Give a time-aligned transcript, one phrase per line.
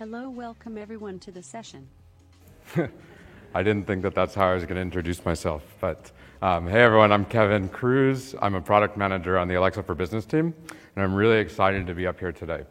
[0.00, 1.86] Hello, welcome everyone to the session.
[3.54, 6.80] I didn't think that that's how I was going to introduce myself, but um, hey
[6.80, 8.34] everyone, I'm Kevin Cruz.
[8.40, 10.54] I'm a product manager on the Alexa for Business team,
[10.96, 12.62] and I'm really excited to be up here today.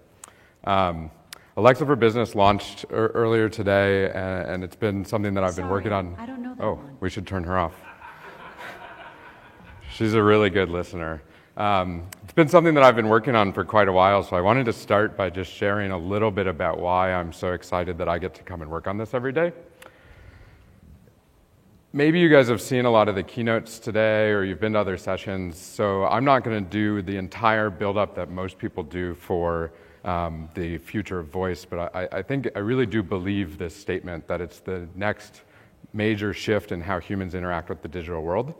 [0.63, 1.12] Um,
[1.56, 5.66] Alexa for Business launched er- earlier today, and, and, it's been something that I've Sorry,
[5.66, 6.16] been working on.
[6.18, 6.98] I don't know that Oh, one.
[7.00, 7.76] we should turn her off.
[9.92, 11.22] She's a really good listener.
[11.60, 14.39] Um, it's been something that I've been working on for quite a while, so I
[14.39, 18.08] wanted to start by just sharing a little bit about why I'm so excited that
[18.08, 19.52] I get to come and work on this every day.
[21.91, 24.80] Maybe you guys have seen a lot of the keynotes today or you've been to
[24.80, 29.14] other sessions, so I'm not going to do the entire build-up that most people do
[29.16, 29.73] for
[30.05, 34.30] um, the future of voice, but I, I think I really do believe this statement
[34.30, 35.41] that it's the next
[35.91, 38.53] major shift in how humans interact with the digital world.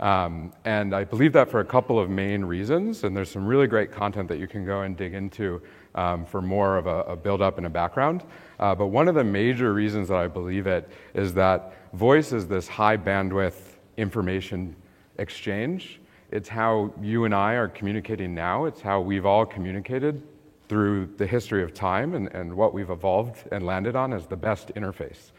[0.00, 3.66] Um, and I believe that for a couple of main reasons, and there's some really
[3.66, 5.60] great content that you can go and dig into
[5.94, 8.22] um, for more of a, a build up and a background.
[8.60, 12.46] Uh, but one of the major reasons that I believe it is that voice is
[12.46, 14.76] this high bandwidth information
[15.18, 16.00] exchange.
[16.30, 20.22] It's how you and I are communicating now, it's how we've all communicated
[20.68, 24.36] through the history of time and, and what we've evolved and landed on as the
[24.36, 25.32] best interface.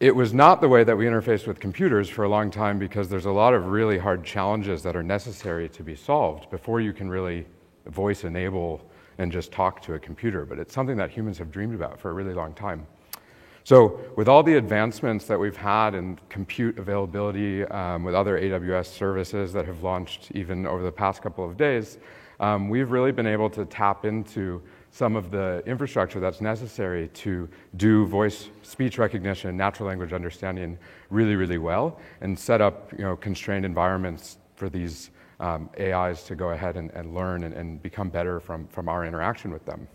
[0.00, 3.10] It was not the way that we interfaced with computers for a long time because
[3.10, 6.94] there's a lot of really hard challenges that are necessary to be solved before you
[6.94, 7.44] can really
[7.84, 8.80] voice enable
[9.18, 10.46] and just talk to a computer.
[10.46, 12.86] But it's something that humans have dreamed about for a really long time.
[13.64, 18.86] So, with all the advancements that we've had in compute availability um, with other AWS
[18.86, 21.98] services that have launched even over the past couple of days,
[22.40, 27.48] um, we've really been able to tap into some of the infrastructure that's necessary to
[27.76, 30.76] do voice speech recognition, natural language understanding
[31.10, 36.34] really, really well, and set up you know, constrained environments for these um, AIs to
[36.34, 39.88] go ahead and, and learn and, and, become better from, from our interaction with them.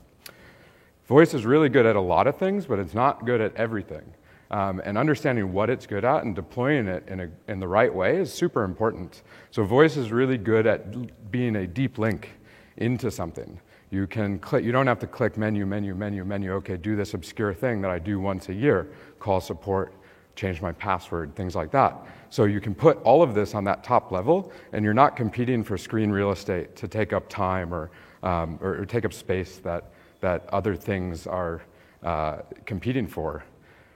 [1.05, 4.11] Voice is really good at a lot of things, but it's not good at everything.
[4.49, 7.93] Um, and understanding what it's good at and deploying it in, a, in the right
[7.93, 9.21] way is super important.
[9.51, 12.29] So, voice is really good at being a deep link
[12.77, 13.59] into something.
[13.95, 16.51] You can click, you don't have to click menu, menu, menu, menu.
[16.55, 18.89] Okay, do this obscure thing that I do once a year,
[19.19, 19.93] call support,
[20.35, 22.05] change my password, things like that.
[22.29, 25.63] So you can put all of this on that top level, and you're not competing
[25.63, 27.89] for screen real estate to take up time or,
[28.21, 31.61] um, or, or, take up space that, that other things are
[32.03, 33.45] uh, competing for.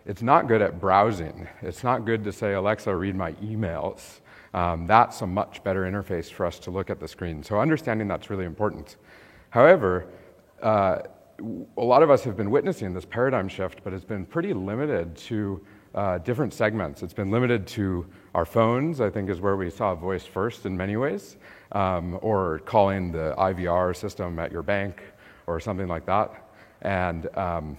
[0.05, 1.45] It's not good at browsing.
[1.61, 4.21] It's not good to say, Alexa, read my emails.
[4.53, 7.43] Um, that's a much better interface for us to look at the screen.
[7.43, 8.95] So understanding that's really important.
[9.49, 10.05] However,
[10.61, 10.99] uh,
[11.77, 15.15] a lot of us have been witnessing this paradigm shift, but it's been pretty limited
[15.15, 15.65] to
[15.95, 17.01] uh, different segments.
[17.01, 18.05] It's been limited to
[18.35, 21.37] our phones, I think, is where we saw voice first in many ways,
[21.71, 25.01] um, or calling the IVR system at your bank
[25.47, 26.31] or something like that.
[26.81, 27.77] And um,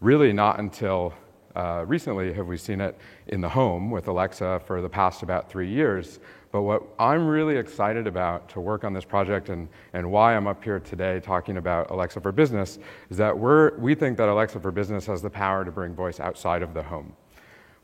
[0.00, 1.14] really, not until
[1.54, 5.48] uh, recently have we seen it in the home with Alexa for the past about
[5.48, 6.20] three years.
[6.56, 10.46] But what I'm really excited about to work on this project and, and why I'm
[10.46, 12.78] up here today talking about Alexa for Business
[13.10, 16.18] is that we're, we think that Alexa for Business has the power to bring voice
[16.18, 17.12] outside of the home.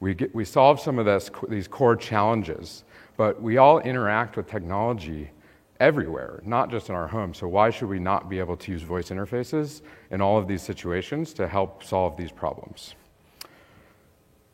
[0.00, 2.84] We, get, we solve some of this, these core challenges,
[3.18, 5.30] but we all interact with technology
[5.78, 7.34] everywhere, not just in our home.
[7.34, 10.62] So, why should we not be able to use voice interfaces in all of these
[10.62, 12.94] situations to help solve these problems?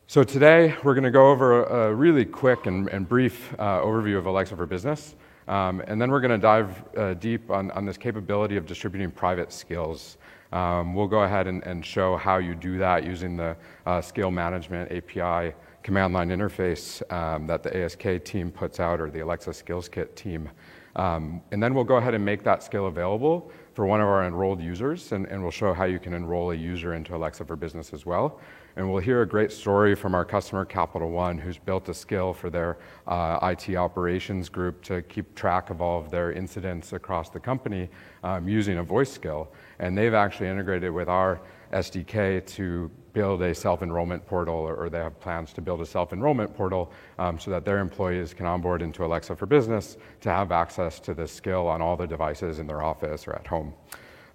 [0.09, 4.17] So today we're going to go over a, really quick and, and brief uh, overview
[4.17, 5.15] of Alexa for Business,
[5.47, 9.11] um, and then we're going to dive uh, deep on, on, this capability of distributing
[9.11, 10.17] private skills.
[10.51, 13.55] Um, we'll go ahead and, and, show how you do that using the
[13.85, 15.53] uh, skill management API
[15.83, 20.15] command line interface um, that the ASK team puts out or the Alexa Skills Kit
[20.15, 20.49] team.
[20.95, 24.25] Um, and then we'll go ahead and make that skill available for one of our
[24.25, 27.55] enrolled users, and, and we'll show how you can enroll a user into Alexa for
[27.55, 28.39] Business as well.
[28.79, 32.33] And we'll hear a great story from our customer, Capital One, who's built a skill
[32.33, 37.29] for their uh, IT operations group to keep track of all of their incidents across
[37.29, 37.89] the company
[38.23, 39.51] um, using a voice skill.
[39.79, 41.41] And they've actually integrated with our
[41.73, 46.13] SDK to build a self enrollment portal, or, they have plans to build a self
[46.13, 50.53] enrollment portal um, so that their employees can onboard into Alexa for Business to have
[50.53, 53.73] access to this skill on all the devices in their office or at home.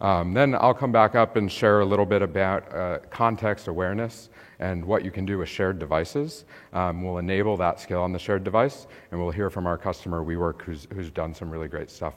[0.01, 4.29] Um, then I'll come back up and share a little bit about uh, context awareness
[4.59, 6.45] and what you can do with shared devices.
[6.73, 10.25] Um, we'll enable that skill on the shared device, and we'll hear from our customer,
[10.25, 12.15] WeWork, who's, who's done some really great stuff.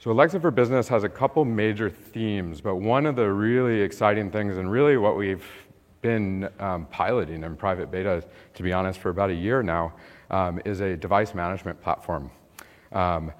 [0.00, 4.30] So, Alexa for Business has a couple major themes, but one of the really exciting
[4.30, 5.44] things, and really what we've
[6.02, 8.24] been um, piloting in private beta,
[8.54, 9.92] to be honest, for about a year now,
[10.30, 12.30] um, is a device management platform.
[12.92, 13.32] Um,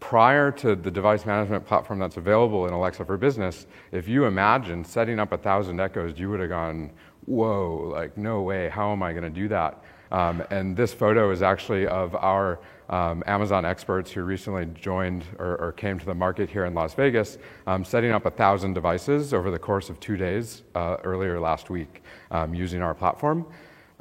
[0.00, 4.84] prior to the device management platform that's available in Alexa for Business, if you imagine
[4.84, 6.90] setting up a thousand Echoes, you would have gone,
[7.26, 9.82] whoa, like, no way, how am I going to do that?
[10.10, 15.56] Um, and this photo is actually of our um, Amazon experts who recently joined or,
[15.60, 17.36] or, came to the market here in Las Vegas,
[17.66, 21.68] um, setting up a thousand devices over the course of two days uh, earlier last
[21.68, 23.44] week um, using our platform.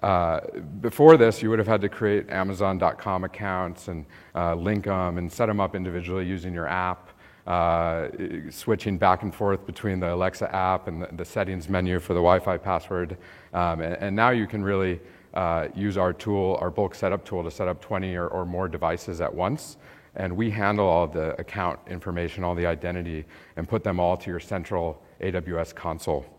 [0.04, 0.42] Uh,
[0.80, 4.06] before this, you would have had to create Amazon.com accounts and
[4.36, 7.10] uh, link them and set them up individually using your app,
[7.48, 8.10] uh,
[8.52, 12.20] switching back and forth between the Alexa app and the, the settings menu for the
[12.20, 13.18] Wi Fi password.
[13.54, 15.00] Um, and, and, now you can really
[15.34, 18.68] uh, use our tool, our bulk setup tool, to set up 20 or, or more
[18.68, 19.78] devices at once.
[20.16, 24.30] And we handle all the account information, all the identity, and put them all to
[24.30, 26.37] your central AWS console.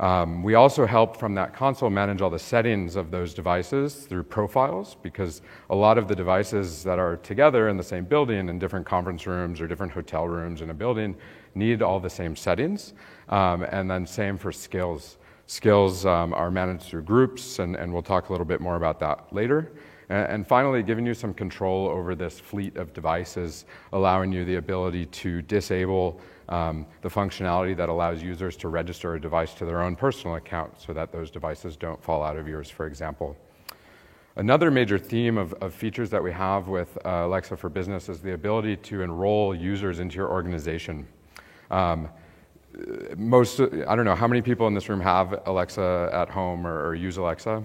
[0.00, 4.24] Um, we also help from that console manage all the settings of those devices through
[4.24, 8.58] profiles because a lot of the devices that are together in the same building in
[8.58, 11.14] different conference rooms or different hotel rooms in a building
[11.54, 12.94] need all the same settings.
[13.28, 15.18] Um, and then same for skills.
[15.46, 18.98] Skills um, are managed through groups, and, and, we'll talk a little bit more about
[19.00, 19.72] that later.
[20.08, 24.56] And, and finally, giving you some control over this fleet of devices, allowing you the
[24.56, 29.82] ability to disable um, the functionality that allows users to register a device to their
[29.82, 33.36] own personal account so that those devices don't fall out of yours, for example.
[34.36, 38.20] Another major theme of, of features that we have with uh, Alexa for Business is
[38.20, 41.06] the ability to enroll users into your organization.
[41.70, 42.08] Um,
[43.16, 46.88] most, I don't know, how many people in this room have Alexa at home or,
[46.88, 47.62] or use Alexa?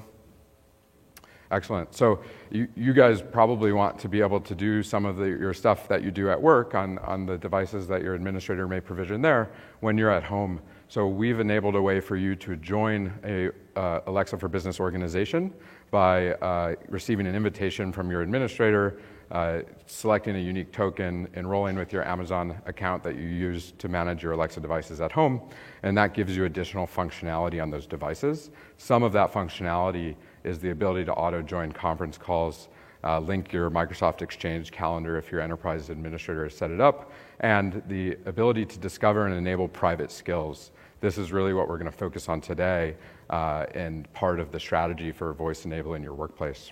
[1.49, 1.95] Excellent.
[1.95, 2.19] So
[2.51, 5.87] you, you, guys probably want to be able to do some of the, your stuff
[5.87, 9.49] that you do at work on, on the devices that your administrator may provision there
[9.79, 10.59] when you're at home.
[10.89, 15.53] So we've enabled a way for you to join a uh, Alexa for Business organization
[15.89, 18.99] by uh, receiving an invitation from your administrator
[19.31, 24.23] uh, selecting a unique token, enrolling with your Amazon account that you use to manage
[24.23, 25.41] your Alexa devices at home,
[25.83, 28.51] and that gives you additional functionality on those devices.
[28.77, 30.15] Some of that functionality
[30.47, 32.69] is the ability to auto join conference calls,
[33.03, 37.11] uh, link your Microsoft Exchange calendar if your enterprise administrator has set it up,
[37.41, 40.71] and the ability to discover and enable private skills.
[40.99, 42.95] This is really what we're going to focus on today
[43.29, 46.71] uh, and part of the strategy for voice enabling your workplace.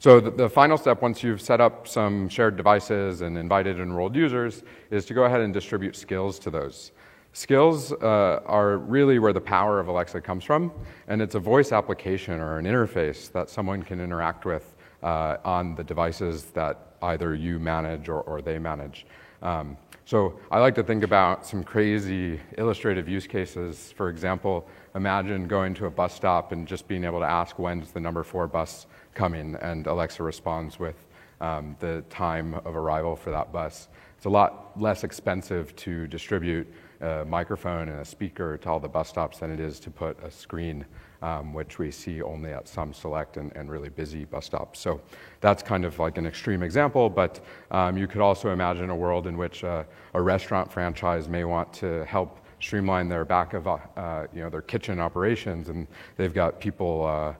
[0.00, 4.14] So the, the, final step, once you've set up some shared devices and invited enrolled
[4.14, 4.62] users,
[4.92, 6.92] is to go ahead and distribute skills to those.
[7.32, 10.72] Skills uh, are really where the power of Alexa comes from,
[11.06, 15.74] and it's a voice application or an interface that someone can interact with uh, on
[15.74, 19.06] the devices that either you manage or, or they manage.
[19.42, 23.92] Um, so I like to think about some crazy illustrative use cases.
[23.92, 27.92] For example, imagine going to a bus stop and just being able to ask when's
[27.92, 30.96] the number four bus coming, and Alexa responds with
[31.40, 33.88] um, the time of arrival for that bus.
[34.16, 36.66] It's a lot less expensive to distribute
[37.00, 40.22] a microphone and a speaker to all the bus stops than it is to put
[40.22, 40.84] a screen,
[41.22, 44.80] um, which we see only at some select and, and, really busy bus stops.
[44.80, 45.00] So
[45.40, 47.40] that's kind of like an extreme example, but
[47.70, 49.84] um, you could also imagine a world in which uh,
[50.14, 54.62] a restaurant franchise may want to help streamline their back of uh, you know their
[54.62, 55.86] kitchen operations, and
[56.16, 57.06] they've got people.
[57.06, 57.34] Uh,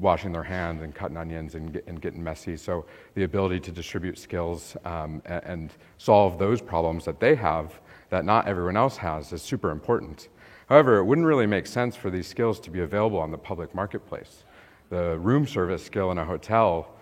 [0.00, 2.56] washing their hands and cutting onions and, get, and getting messy.
[2.56, 7.80] So the ability to distribute skills um, and, and, solve those problems that they have
[8.10, 10.28] that not everyone else has is super important.
[10.68, 13.74] However, it wouldn't really make sense for these skills to be available on the public
[13.74, 14.44] marketplace.
[14.90, 16.94] The room service skill in a hotel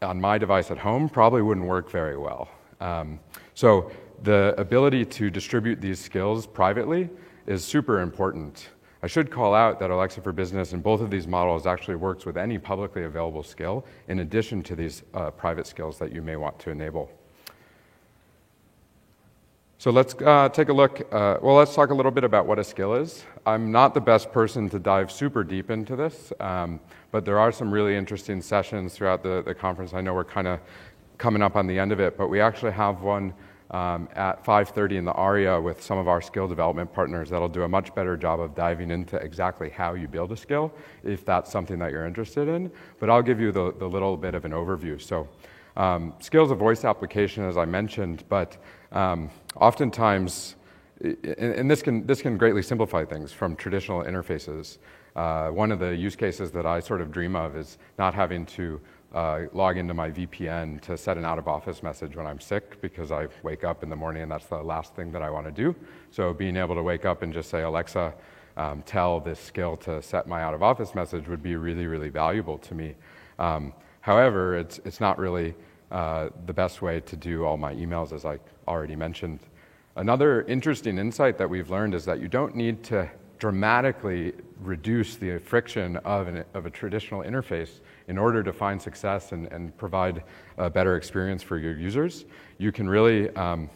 [0.00, 2.48] on my device at home probably wouldn't work very well.
[2.80, 3.20] Um,
[3.54, 3.90] so
[4.22, 7.08] the ability to distribute these skills privately
[7.46, 8.70] is super important.
[9.02, 12.24] I should call out that Alexa for Business in both of these models actually works
[12.24, 16.36] with any publicly available skill in addition to these uh, private skills that you may
[16.36, 17.10] want to enable.
[19.82, 21.00] So let's uh, take a look.
[21.12, 23.24] Uh, well, let's talk a little bit about what a skill is.
[23.44, 26.78] I'm not the best person to dive super deep into this, um,
[27.10, 29.92] but there are some really interesting sessions throughout the, the conference.
[29.92, 30.60] I know we're kind of
[31.18, 33.34] coming up on the end of it, but we actually have one
[33.72, 37.64] um, at 5.30 in the ARIA with some of our skill development partners that'll do
[37.64, 40.72] a much better job of diving into exactly how you build a skill,
[41.02, 42.70] if that's something that you're interested in.
[43.00, 45.02] But I'll give you the, the little bit of an overview.
[45.02, 45.28] So
[45.76, 48.58] um, skills of voice application, as I mentioned, but
[48.92, 50.56] um, oftentimes,
[51.02, 54.78] and this can, this can greatly simplify things from traditional interfaces.
[55.16, 58.46] Uh, one of the use cases that I sort of dream of is not having
[58.46, 58.80] to
[59.14, 62.80] uh, log into my VPN to set an out of office message when I'm sick
[62.80, 65.46] because I wake up in the morning and that's the last thing that I want
[65.46, 65.74] to do.
[66.10, 68.14] So being able to wake up and just say, Alexa,
[68.56, 72.08] um, tell this skill to set my out of office message would be really, really
[72.08, 72.94] valuable to me.
[73.38, 75.54] Um, however, it's, it's not really
[75.92, 79.40] uh, the best way to do all my emails, as I already mentioned.
[79.94, 85.36] Another interesting insight that we've learned is that you don't need to dramatically reduce the
[85.38, 90.22] friction of, an, of a traditional interface in order to find success and, and, provide
[90.56, 92.24] a better experience for your users.
[92.56, 93.68] You can really um,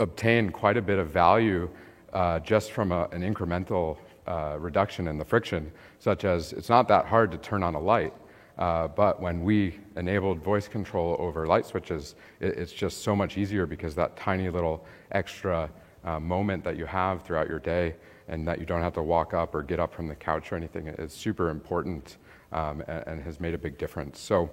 [0.00, 1.70] obtain quite a bit of value
[2.14, 5.70] uh, just from a, an incremental uh, reduction in the friction,
[6.00, 8.12] such as it's not that hard to turn on a light.
[8.58, 13.36] Uh, but when we enabled voice control over light switches, it, it's just so much
[13.36, 15.70] easier because that tiny little extra
[16.04, 17.94] uh, moment that you have throughout your day
[18.28, 20.56] and that you don't have to walk up or get up from the couch or
[20.56, 22.16] anything is super important
[22.52, 24.18] um, and, and, has made a big difference.
[24.18, 24.50] So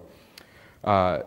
[0.84, 1.20] uh,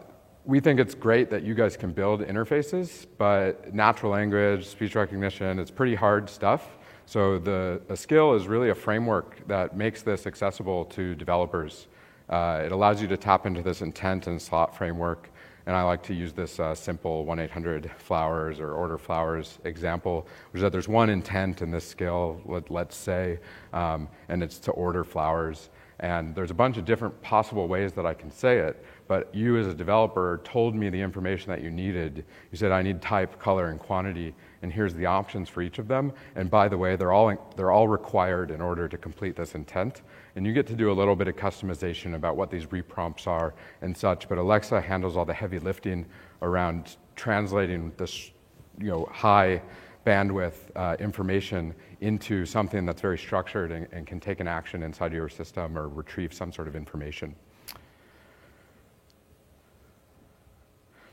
[0.44, 5.58] we think it's great that you guys can build interfaces, but natural language, speech recognition,
[5.58, 6.78] it's pretty hard stuff.
[7.06, 11.86] So the skill is really a framework that makes this accessible to developers.
[12.28, 15.30] Uh, it allows you to tap into this intent and slot framework.
[15.66, 20.28] And I like to use this uh, simple 1 800 flowers or order flowers example,
[20.50, 23.40] which is that there's one intent in this skill, let, us say,
[23.72, 25.70] um, and it's to order flowers.
[25.98, 29.56] And there's a bunch of different possible ways that I can say it, but you
[29.56, 32.24] as a developer told me the information that you needed.
[32.52, 35.88] You said, I need type, color, and quantity, and here's the options for each of
[35.88, 36.12] them.
[36.34, 40.02] And by the way, they're all, they're all required in order to complete this intent.
[40.36, 43.54] And you get to do a little bit of customization about what these reprompts are
[43.80, 46.04] and such, but Alexa handles all the heavy lifting
[46.42, 48.30] around translating this
[48.78, 49.62] you know, high
[50.04, 55.12] bandwidth uh, information into something that's very structured and, and, can take an action inside
[55.12, 57.34] your system or retrieve some sort of information.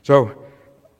[0.02, 0.44] So,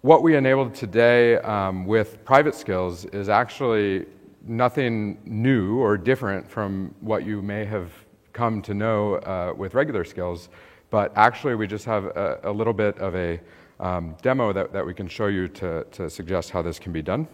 [0.01, 4.07] what we enabled today um, with private skills is actually
[4.47, 7.91] nothing new or different from what you may have
[8.35, 10.51] come to know uh, with regular skills,
[10.91, 13.41] but actually we just have a, a little bit of a
[13.81, 17.01] um, demo that, that we can show you to, to suggest how this can be
[17.01, 17.27] done.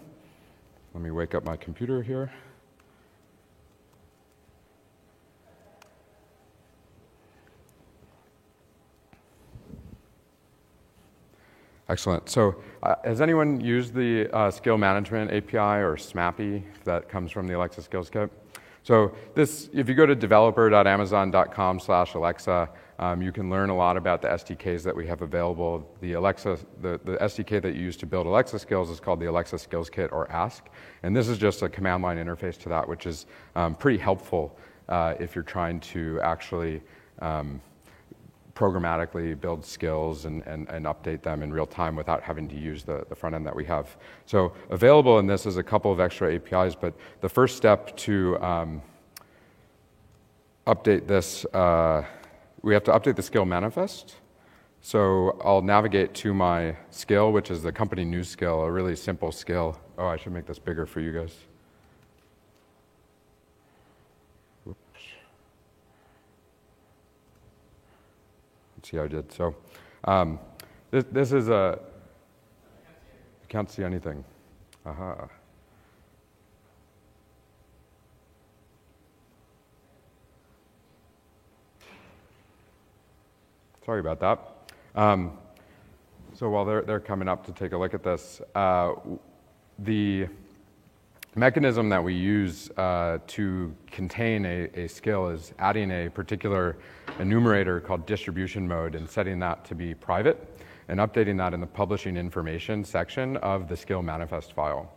[0.95, 2.31] Let me wake up my computer here.
[11.89, 12.29] Excellent.
[12.29, 12.55] So,
[12.85, 17.57] uh, has anyone used the uh, skill management API or SMAPI that comes from the
[17.57, 18.31] Alexa Skills Kit?
[18.83, 23.97] So, this, if you go to developer.amazon.com slash Alexa, um, you can learn a lot
[23.97, 25.91] about the SDKs that we have available.
[26.01, 29.27] The Alexa, the, the SDK that you use to build Alexa skills is called the
[29.27, 30.67] Alexa Skills Kit or Ask,
[31.03, 34.59] and this is just a command line interface to that, which is um, pretty helpful
[34.91, 36.83] uh, if you're trying to actually
[37.21, 37.61] um,
[38.61, 42.85] programmatically build skills and, and, and, update them in real time without having to use
[42.85, 43.97] the, the front end that we have.
[44.27, 48.39] So available in this is a couple of extra APIs, but the first step to
[48.43, 48.83] um,
[50.67, 52.05] update this, uh,
[52.61, 54.17] we have to update the skill manifest.
[54.83, 59.33] So I'll navigate to my skill, which is the company news skill, a really simple
[59.33, 59.79] skill.
[59.97, 61.35] Oh, I should make this bigger for you guys.
[68.99, 69.33] I did.
[69.33, 69.55] So
[70.05, 70.39] um,
[70.91, 71.79] this, this is a,
[73.43, 74.25] you can't see anything.
[74.87, 75.29] Aha.
[83.85, 84.73] Sorry about that.
[84.95, 85.39] Um,
[86.35, 88.93] so while they're, they're coming up to take a look at this, uh,
[89.79, 90.27] the
[91.37, 96.77] mechanism that we use uh, to contain a, a, skill is adding a particular
[97.21, 100.59] enumerator called distribution mode and setting that to be private
[100.89, 104.93] and updating that in the publishing information section of the skill manifest file.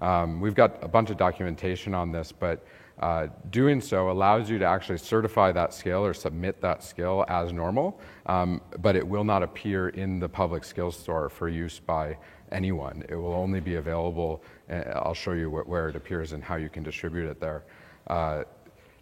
[0.00, 2.64] Um, we've got a bunch of documentation on this, but
[3.00, 7.52] uh, doing so allows you to actually certify that skill or submit that skill as
[7.52, 12.16] normal, um, but it will not appear in the public skills store for use by
[12.52, 13.04] anyone.
[13.08, 16.82] It will only be available, I'll show you where it appears and how you can
[16.82, 17.64] distribute it there.
[18.06, 18.44] Uh,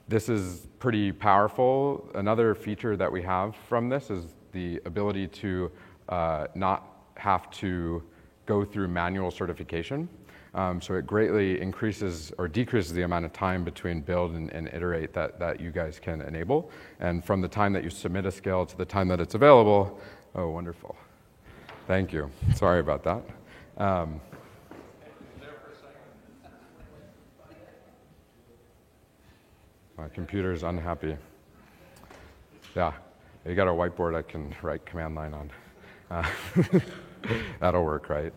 [0.08, 2.10] this is pretty powerful.
[2.14, 5.70] Another feature that we have from this is the ability to
[6.08, 8.02] uh, not have to
[8.46, 10.08] go through manual certification.
[10.54, 14.66] Um, so it greatly increases or decreases the amount of time between build and, and,
[14.68, 16.72] iterate that, that you guys can enable.
[16.98, 20.00] And from the time that you submit a skill to the time that it's available,
[20.34, 20.96] oh, wonderful.
[21.86, 22.30] Thank you.
[22.56, 23.22] Sorry about that.
[23.76, 24.20] Um,
[29.96, 31.16] my computer's unhappy.
[32.74, 32.92] Yeah,
[33.46, 35.50] you got a whiteboard I can write command line on.
[36.10, 36.28] Uh,
[37.60, 38.32] that'll work, right?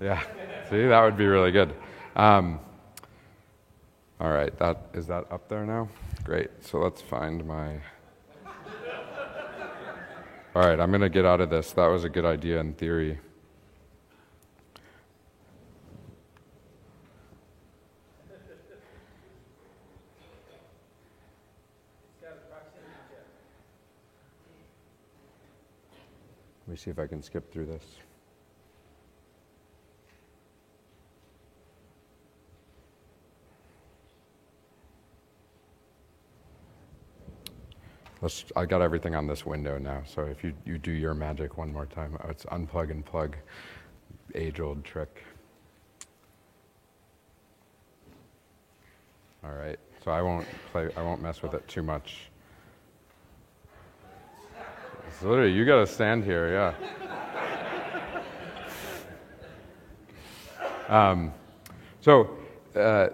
[0.00, 0.22] Yeah.
[0.70, 1.74] See, that would be really good.
[2.14, 2.60] Um,
[4.20, 5.88] all right, that is that up there now?
[6.24, 6.50] Great.
[6.60, 7.80] So let's find my.
[10.54, 11.72] All right, I'm going to get out of this.
[11.72, 13.18] That was a good idea in theory.
[26.78, 27.84] See if I can skip through this.
[38.20, 41.56] Let's, I got everything on this window now, so if you, you do your magic
[41.56, 43.36] one more time, oh, it's unplug and plug,
[44.34, 45.22] age old trick.
[49.44, 52.28] All right, so I won't play, I won't mess with it too much.
[55.18, 56.74] It's literally, you got to stand here, yeah.
[60.88, 61.32] Um,
[62.00, 62.38] so,
[62.76, 63.08] uh,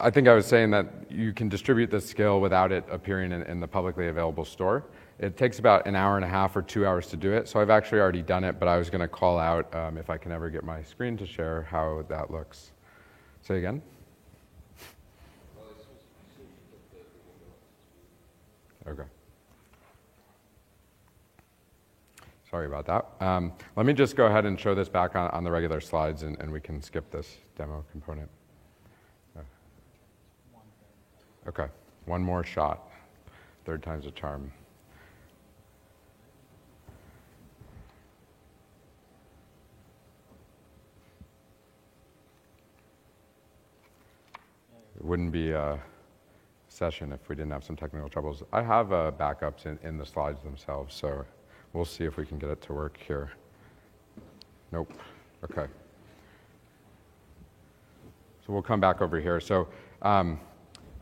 [0.00, 3.44] I think I was saying that you can distribute this skill without it appearing in,
[3.44, 4.86] in, the publicly available store.
[5.20, 7.60] It takes about an hour and a half or two hours to do it, so
[7.60, 10.18] I've actually already done it, but I was going to call out um, if I
[10.18, 12.72] can ever get my screen to share how that looks.
[13.42, 13.80] Say again?
[18.88, 19.04] Okay.
[22.50, 23.06] Sorry about that.
[23.20, 26.22] Um, let me just go ahead and show this back on, on the regular slides,
[26.22, 28.30] and, and we can skip this demo component.
[31.48, 31.66] Okay,
[32.06, 32.90] one more shot.
[33.64, 34.50] Third time's a charm.
[44.96, 45.78] It wouldn't be a
[46.68, 48.42] session if we didn't have some technical troubles.
[48.52, 51.24] I have uh, backups in, in the slides themselves, so
[51.76, 53.30] we'll see if we can get it to work here.
[54.72, 54.90] Nope.
[55.44, 55.66] Okay.
[58.44, 59.40] So we'll come back over here.
[59.40, 59.68] So
[60.02, 60.40] um,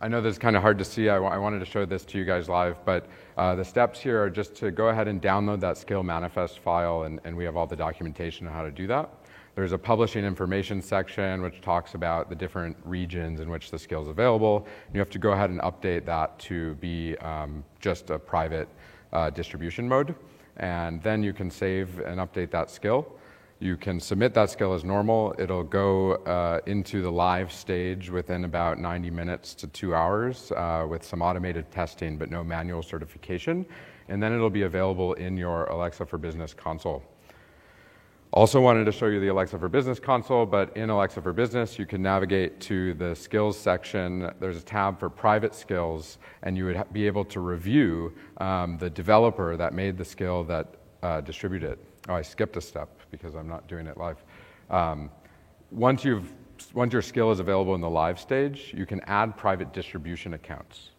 [0.00, 1.08] I know this is kind of hard to see.
[1.08, 4.00] I, w- I wanted to show this to you guys live, but uh, the steps
[4.00, 7.44] here are just to go ahead and download that skill manifest file, and, and we
[7.44, 9.08] have all the documentation on how to do that.
[9.54, 14.02] There's a publishing information section which talks about the different regions in which the skill
[14.02, 14.66] is available.
[14.92, 18.68] You have to go ahead and update that to be um, just a private
[19.12, 20.16] uh, distribution mode,
[20.56, 23.06] and then you can save and update that skill.
[23.60, 25.34] You can submit that skill as normal.
[25.38, 30.86] It'll go uh, into the live stage within about 90 minutes to two hours uh,
[30.88, 33.64] with some automated testing, but no manual certification.
[34.08, 37.02] And then it'll be available in your Alexa for Business console.
[38.34, 41.78] Also wanted to show you the Alexa for Business console, but in Alexa for Business,
[41.78, 44.28] you can navigate to the skills section.
[44.40, 48.90] There's a tab for private skills, and you would be able to review um, the
[48.90, 51.78] developer that made the skill that uh, distributed it.
[52.08, 54.24] Oh, I skipped a step because I'm not doing it live.
[54.68, 55.12] Um,
[55.70, 56.32] once, you've,
[56.72, 60.90] once your skill is available in the live stage, you can add private distribution accounts.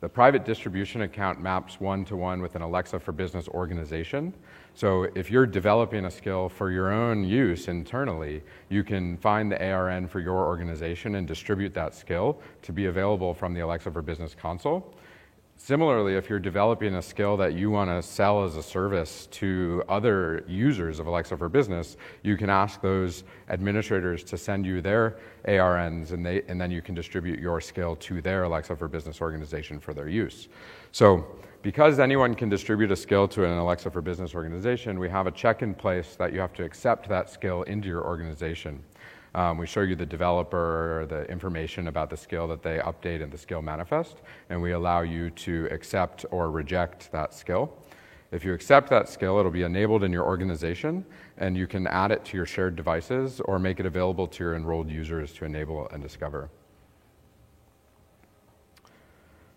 [0.00, 4.32] The private distribution account maps one to one with an Alexa for Business organization.
[4.78, 9.60] So if you're developing a skill for your own use internally, you can find the
[9.60, 14.02] ARN for your organization and distribute that skill to be available from the Alexa for
[14.02, 14.94] Business console.
[15.60, 19.82] Similarly, if you're developing a skill that you want to sell as a service to
[19.88, 25.18] other users of Alexa for Business, you can ask those administrators to send you their
[25.46, 29.20] ARNs, and, they, and then you can distribute your skill to their Alexa for Business
[29.20, 30.48] organization for their use.
[30.92, 31.26] So,
[31.62, 35.32] because anyone can distribute a skill to an Alexa for Business organization, we have a
[35.32, 38.80] check in place that you have to accept that skill into your organization.
[39.34, 43.30] Um, we show you the developer, the information about the skill that they update in
[43.30, 47.72] the skill manifest, and we allow you to accept or reject that skill.
[48.30, 51.04] If you accept that skill, it'll be enabled in your organization,
[51.38, 54.54] and you can add it to your shared devices or make it available to your
[54.54, 56.50] enrolled users to enable and discover.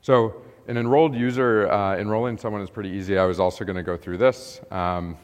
[0.01, 3.17] So, an enrolled user, uh, enrolling someone is pretty easy.
[3.17, 4.61] I was also going to go through this.
[4.71, 5.17] Um,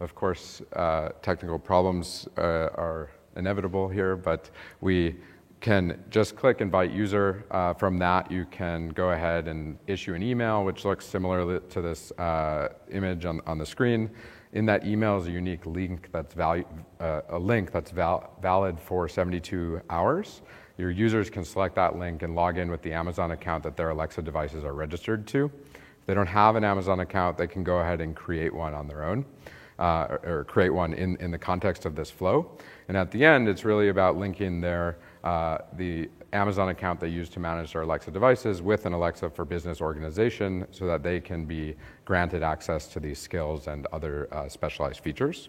[0.00, 5.16] of course, uh, technical problems uh, are inevitable here, but we
[5.60, 7.44] can just click invite user.
[7.50, 11.80] Uh, from that, you can go ahead and issue an email, which looks similar to
[11.80, 14.10] this uh, image on, on the screen.
[14.52, 16.62] In that email is a unique link that's uh,
[17.28, 20.42] a link that's val- valid for 72 hours.
[20.76, 23.90] Your users can select that link and log in with the Amazon account that their
[23.90, 25.46] Alexa devices are registered to.
[25.46, 28.86] If they don't have an Amazon account, they can go ahead and create one on
[28.86, 29.24] their own
[29.78, 32.56] uh, or, or, create one in, in the context of this flow.
[32.88, 37.28] And at the end, it's really about linking their, uh, the Amazon account they use
[37.30, 41.44] to manage their Alexa devices with an Alexa for Business organization so that they can
[41.44, 45.48] be granted access to these skills and other uh, specialized features.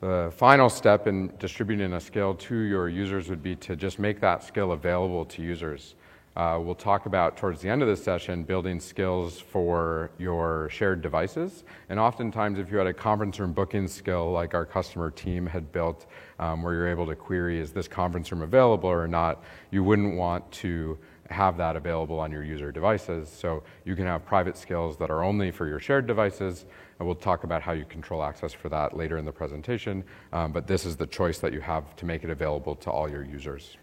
[0.00, 4.18] The final step in distributing a skill to your users would be to just make
[4.20, 5.94] that skill available to users.
[6.36, 11.02] Uh, we'll talk about towards the end of this session building skills for your shared
[11.02, 11.64] devices.
[11.88, 15.72] And oftentimes, if you had a conference room booking skill like our customer team had
[15.72, 16.06] built,
[16.38, 20.14] um, where you're able to query, is this conference room available or not, you wouldn't
[20.14, 20.96] want to
[21.30, 23.28] have that available on your user devices.
[23.28, 26.64] So you can have private skills that are only for your shared devices.
[26.98, 30.04] And we'll talk about how you control access for that later in the presentation.
[30.32, 33.10] Um, but this is the choice that you have to make it available to all
[33.10, 33.76] your users.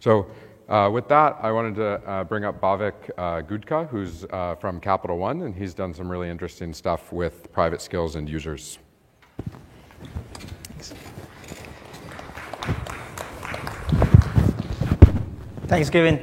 [0.00, 0.26] So
[0.70, 5.18] with that, I wanted to uh, bring up Bhavik uh, Gudka, who's uh, from Capital
[5.18, 8.78] One, and he's done some really interesting stuff with private skills and users.
[15.66, 15.90] Thanks.
[15.90, 16.18] Kevin.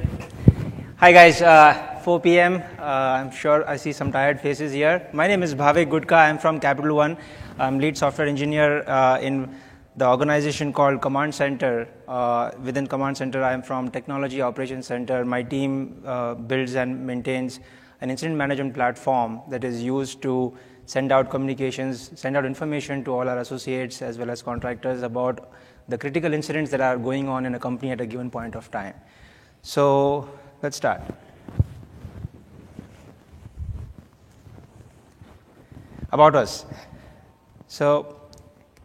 [0.97, 1.41] Hi, guys.
[1.41, 2.63] Uh, 4 p.m.
[2.79, 5.10] Uh, I'm sure I see some tired faces here.
[5.12, 6.15] My name is Bhavik Gudka.
[6.15, 7.17] I'm from Capital One.
[7.60, 8.79] I'm lead software engineer
[9.19, 9.53] in
[9.97, 11.88] the organization called Command Center.
[12.07, 15.25] Uh, within Command Center, I am from Technology Operations Center.
[15.25, 17.60] My team uh, builds and maintains
[18.01, 20.55] an incident management platform that is used to
[20.86, 25.49] send out communications, send out information to all our associates as well as contractors about
[25.88, 28.69] the critical incidents that are going on in a company at a given point of
[28.69, 28.93] time.
[29.63, 30.29] So
[30.62, 31.01] let's start.
[36.12, 36.65] About us.
[37.67, 38.15] So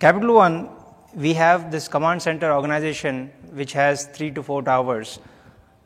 [0.00, 0.70] Capital One
[1.14, 5.18] we have this command center organization which has three to four towers.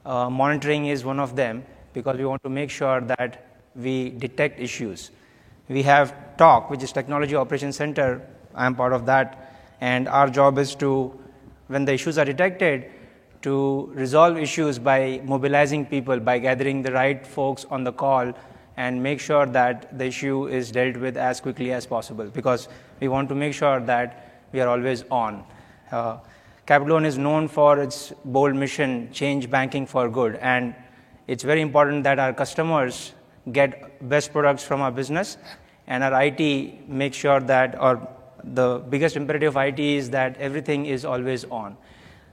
[0.05, 4.61] Uh, monitoring is one of them because we want to make sure that we detect
[4.61, 5.11] issues.
[5.69, 8.25] We have TOC, which is Technology Operations Center.
[8.55, 9.53] I am part of that.
[9.81, 11.19] And our job is to,
[11.67, 12.91] when the issues are detected,
[13.43, 18.33] to resolve issues by mobilizing people, by gathering the right folks on the call
[18.77, 22.69] and make sure that the issue is dealt with as quickly as possible because
[23.01, 25.45] we want to make sure that we are always on.
[25.92, 26.16] Uh,
[26.64, 30.37] Capital One is known for its bold mission, change banking for good.
[30.37, 30.75] And
[31.27, 33.12] it's very important that our customers
[33.53, 35.37] get best products from our business
[35.87, 38.09] and our IT make sure that, or
[38.42, 41.77] the biggest imperative of IT is that everything is always on.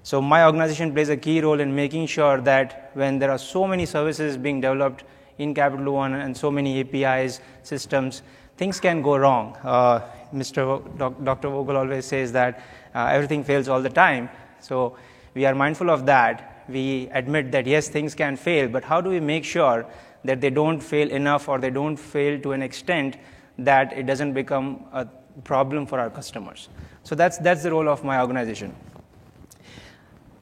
[0.04, 3.68] So my organization plays a key role in making sure that when there are so
[3.68, 5.04] many services being developed
[5.38, 8.22] in Capital One and so many APIs, systems,
[8.58, 9.58] things can go wrong.
[9.64, 10.02] Uh,
[10.34, 10.82] Mr.
[10.98, 11.50] Dr.
[11.50, 12.62] Vogel always says that
[12.96, 14.30] uh, everything fails all the time.
[14.60, 14.98] So
[15.34, 16.64] we are mindful of that.
[16.68, 19.86] We admit that yes, things can fail, but how do we make sure
[20.24, 23.18] that they don't fail enough or they don't fail to an extent
[23.60, 25.06] that it doesn't become a
[25.44, 26.70] problem for our customers?
[27.04, 28.76] So that's, that's the role of my organization.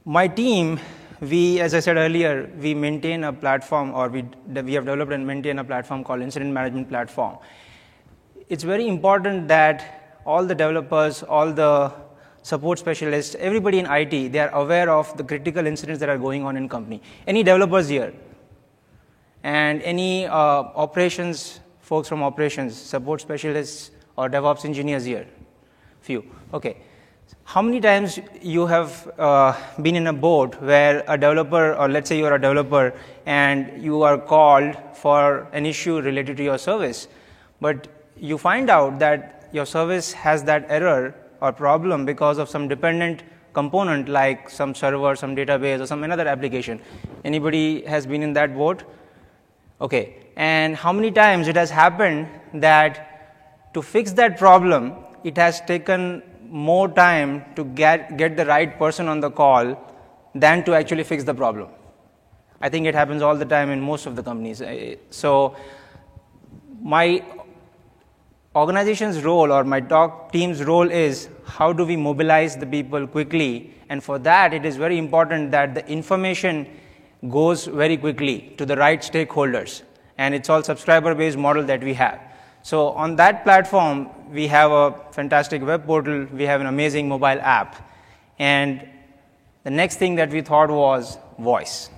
[0.05, 0.79] My team,
[1.19, 5.25] we, as I said earlier, we maintain a platform or we, we have developed and
[5.25, 7.37] maintain a platform called Incident Management Platform
[8.51, 11.91] it's very important that all the developers, all the
[12.43, 16.43] support specialists, everybody in IT, they are aware of the critical incidents that are going
[16.43, 17.01] on in company.
[17.25, 18.13] Any developers here?
[19.43, 25.25] And any uh, operations, folks from operations, support specialists or DevOps engineers here?
[26.01, 26.25] Few.
[26.53, 26.75] Okay.
[27.45, 32.09] How many times you have uh, been in a boat where a developer, or let's
[32.09, 32.93] say you are a developer,
[33.25, 37.07] and you are called for an issue related to your service,
[37.61, 37.87] but
[38.21, 43.23] you find out that your service has that error or problem because of some dependent
[43.53, 46.79] component like some server, some database, or some another application.
[47.25, 48.83] Anybody has been in that boat?
[49.81, 50.17] Okay.
[50.35, 56.21] And how many times it has happened that to fix that problem, it has taken
[56.47, 59.75] more time to get, get the right person on the call
[60.35, 61.69] than to actually fix the problem.
[62.61, 64.61] I think it happens all the time in most of the companies.
[64.61, 65.55] Eh, so,
[66.81, 67.23] my
[68.55, 73.73] organization's role or my TOC team's role is how do we mobilize the people quickly.
[73.89, 76.67] And for that it is very important that the information
[77.29, 79.83] goes very quickly to the right stakeholders.
[80.17, 82.19] And it's all subscriber based model that we have.
[82.63, 86.25] So on that platform we have a fantastic web portal.
[86.25, 87.89] We have an amazing mobile app.
[88.37, 88.87] And
[89.63, 91.89] the next thing that we thought was voice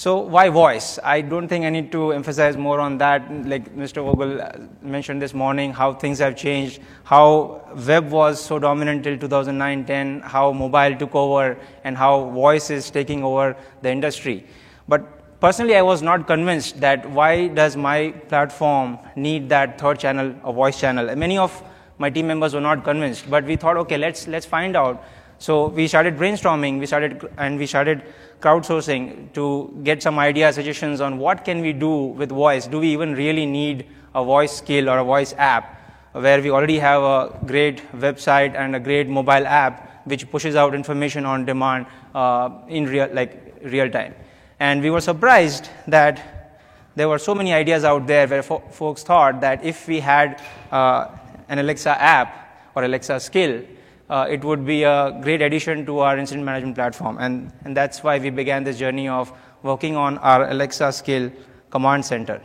[0.00, 0.98] So why voice?
[1.04, 3.20] I don't think I need to emphasize more on that.
[3.46, 4.02] Like Mr.
[4.02, 9.18] Vogel uh, mentioned this morning, how things have changed, how web was so dominant till
[9.18, 14.46] 2009-10, how mobile took over, and how voice is taking over the industry.
[14.88, 20.34] But personally, I was not convinced that why does my platform need that third channel,
[20.44, 21.14] a voice channel.
[21.14, 21.62] Many of
[21.98, 25.04] my team members were not convinced, but we thought, okay, let's let's find out.
[25.40, 28.02] So we started brainstorming, we started and we started
[28.40, 32.66] crowdsourcing to get some idea suggestions on what can we do with voice.
[32.66, 35.76] Do we even really need a voice skill or a voice app?
[36.12, 40.74] where we already have a great website and a great mobile app which pushes out
[40.74, 44.14] information on demand uh, in real, like real time.
[44.58, 46.58] And we were surprised that
[46.96, 50.42] there were so many ideas out there where fo- folks thought that if we had
[50.72, 51.08] uh,
[51.48, 53.62] an Alexa app or Alexa skill,
[54.10, 57.16] uh, it would be a great addition to our incident management platform.
[57.20, 61.30] And, and that's why we began this journey of working on our Alexa skill
[61.70, 62.42] command center.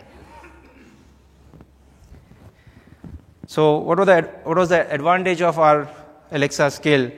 [3.48, 5.90] So, what was, the, what was the advantage of our
[6.32, 7.12] Alexa skill?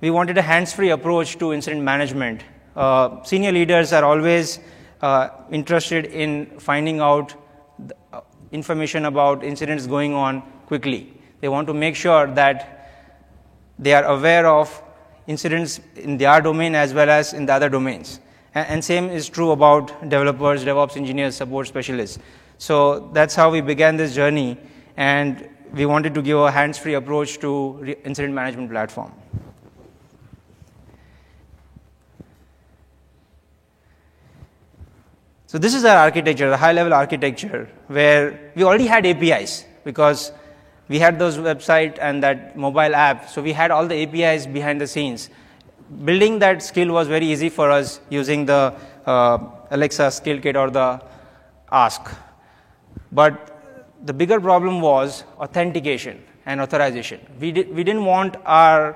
[0.00, 2.42] We wanted a hands free approach to incident management.
[2.74, 4.58] Uh, senior leaders are always
[5.02, 7.34] uh, interested in finding out
[8.12, 8.20] uh,
[8.52, 11.12] information about incidents going on quickly.
[11.40, 12.81] They want to make sure that
[13.82, 14.82] they are aware of
[15.26, 18.20] incidents in their domain as well as in the other domains.
[18.54, 22.18] And, and same is true about developers, DevOps engineers, support specialists.
[22.58, 24.56] So that's how we began this journey,
[24.96, 29.12] and we wanted to give a hands-free approach to incident management platform.
[35.46, 40.32] So this is our architecture, the high-level architecture, where we already had APIs because
[40.92, 43.28] we had those website and that mobile app.
[43.28, 45.30] So we had all the APIs behind the scenes.
[46.04, 48.74] Building that skill was very easy for us using the
[49.06, 49.38] uh,
[49.70, 51.00] Alexa skill kit or the
[51.70, 52.02] Ask.
[53.10, 53.34] But
[54.04, 57.20] the bigger problem was authentication and authorization.
[57.40, 58.94] We, di- we didn't want our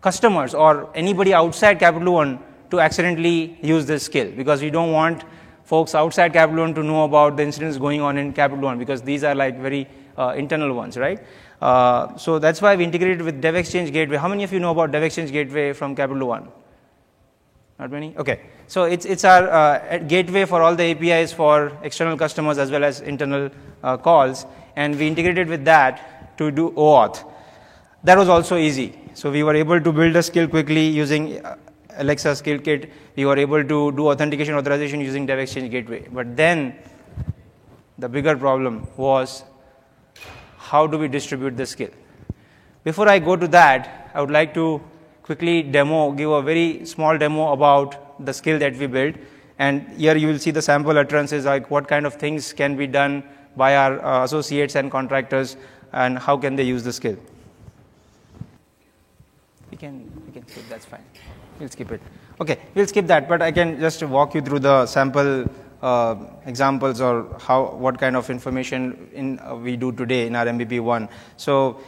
[0.00, 5.22] customers or anybody outside Capital One to accidentally use this skill because we don't want
[5.62, 9.00] folks outside Capital One to know about the incidents going on in Capital One because
[9.02, 9.86] these are like very
[10.18, 11.24] uh, internal ones, right?
[11.62, 14.16] Uh, so that's why we integrated with DevExchange Gateway.
[14.16, 16.48] How many of you know about DevExchange Gateway from Capital One?
[17.78, 18.14] Not many?
[18.16, 18.40] Okay.
[18.66, 22.84] So it's, it's our uh, gateway for all the APIs for external customers as well
[22.84, 23.50] as internal
[23.82, 24.46] uh, calls.
[24.76, 27.24] And we integrated with that to do OAuth.
[28.04, 28.98] That was also easy.
[29.14, 31.56] So we were able to build a skill quickly using uh,
[31.98, 36.06] Alexa skill kit, we were able to do authentication authorization using DevExchange Gateway.
[36.10, 36.76] But then
[37.98, 39.42] the bigger problem was
[40.70, 41.90] how do we distribute the skill?
[42.84, 44.80] Before I go to that, I would like to
[45.22, 49.16] quickly demo, give a very small demo about the skill that we built.
[49.58, 52.86] And here you will see the sample utterances, like what kind of things can be
[52.86, 53.22] done
[53.56, 55.56] by our uh, associates and contractors,
[55.92, 57.16] and how can they use the skill.
[59.70, 61.04] We can, we can skip, that's fine.
[61.58, 62.00] We'll skip it.
[62.40, 65.50] Okay, we'll skip that, but I can just walk you through the sample
[65.82, 70.46] uh, examples or how what kind of information in, uh, we do today in our
[70.46, 71.08] MVP one.
[71.36, 71.80] So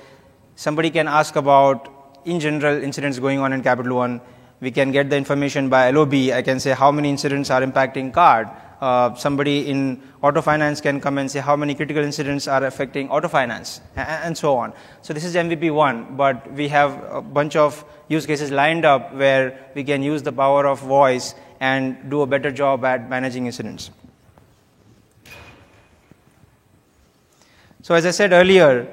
[0.55, 1.89] somebody can ask about
[2.25, 4.21] in general incidents going on in Capital One.
[4.61, 6.13] We can get the information by LOB.
[6.13, 8.49] I can say how many incidents are impacting card
[8.81, 13.11] uh, somebody in auto finance can come and say how many critical incidents are affecting
[13.11, 14.73] auto finance and, and so on.
[15.03, 19.15] So this is MVP one, but we have a bunch of use cases lined up
[19.15, 23.47] where we can use the power of voice and do a better job at managing
[23.47, 23.91] incidents.
[27.83, 28.87] So as I said earlier,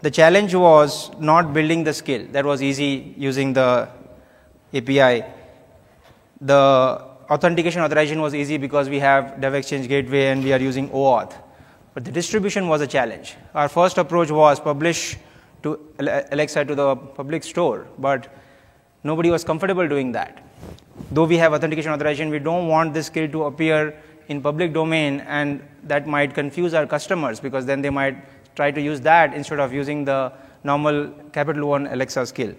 [0.00, 2.26] the challenge was not building the skill.
[2.32, 3.88] That was easy using the
[4.74, 5.24] API.
[6.40, 11.32] The authentication authorization was easy because we have DevExchange Gateway and we are using OAuth.
[11.94, 13.36] But the distribution was a challenge.
[13.54, 15.16] Our first approach was publish
[15.62, 18.28] to Alexa to the public store, but
[19.04, 20.43] nobody was comfortable doing that.
[21.10, 23.96] Though we have authentication authorization, we don't want this skill to appear
[24.28, 28.16] in public domain and that might confuse our customers because then they might
[28.56, 32.54] try to use that instead of using the normal Capital One Alexa skill.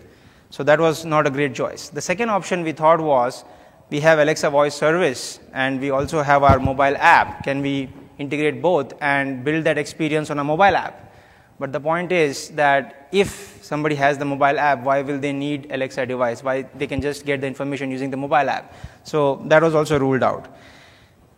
[0.50, 1.90] So that was not a great choice.
[1.90, 3.44] The second option we thought was
[3.90, 7.44] we have Alexa voice service and we also have our mobile app.
[7.44, 11.14] Can we integrate both and build that experience on a mobile app?
[11.60, 15.72] But the point is that if somebody has the mobile app, why will they need
[15.72, 16.44] Alexa device?
[16.44, 18.74] Why they can just get the information using the mobile app?
[19.04, 20.54] So that was also ruled out.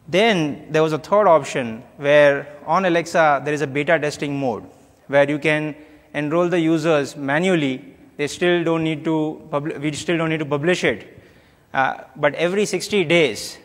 [0.08, 4.63] Then there was a third option where on Alexa there is a beta testing mode
[5.08, 5.75] where you can
[6.13, 7.93] enroll the users manually.
[8.15, 9.49] They still don't need to
[9.80, 11.17] we still don't need to publish it
[11.73, 13.58] uh, but every 60 days,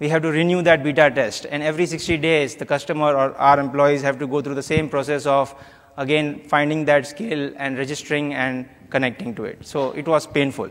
[0.00, 1.46] we have to renew that beta test.
[1.50, 4.88] And every 60 days, the customer or our employees have to go through the same
[4.88, 5.54] process of,
[5.98, 9.58] again, finding that skill and registering and connecting to it.
[9.64, 10.70] So it was painful.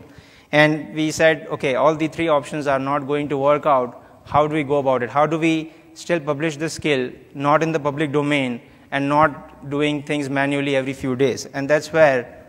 [0.50, 4.04] And we said, okay, all the three options are not going to work out.
[4.24, 5.10] How do we go about it?
[5.10, 10.02] How do we still publish the skill, not in the public domain, and not doing
[10.02, 11.46] things manually every few days?
[11.46, 12.39] And that's where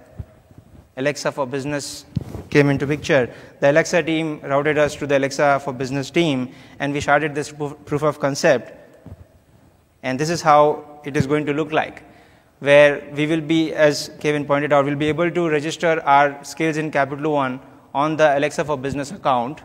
[0.97, 2.06] Alexa for Business
[2.49, 3.34] came into picture.
[3.60, 7.51] The Alexa team routed us to the Alexa for Business team, and we started this
[7.86, 8.73] proof of concept.
[10.04, 12.04] And this is how it is going to look like.
[12.62, 16.77] where we will be, as Kevin pointed out, we'll be able to register our skills
[16.77, 17.60] in Capital One
[17.91, 19.62] on the Alexa for Business account.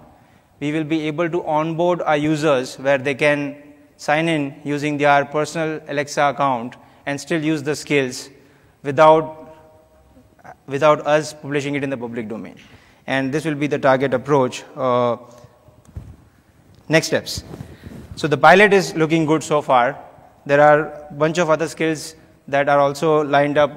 [0.60, 3.62] We will be able to onboard our users where they can
[3.98, 8.30] sign in using their personal Alexa account and still use the skills
[8.82, 9.45] without,
[10.66, 12.56] without us publishing it in the public domain.
[13.06, 14.64] And this will be the target approach.
[14.74, 15.16] Uh,
[16.88, 17.44] next steps.
[18.16, 19.98] So the pilot is looking good so far.
[20.46, 22.14] There are a bunch of other skills
[22.48, 23.72] that are also lined up.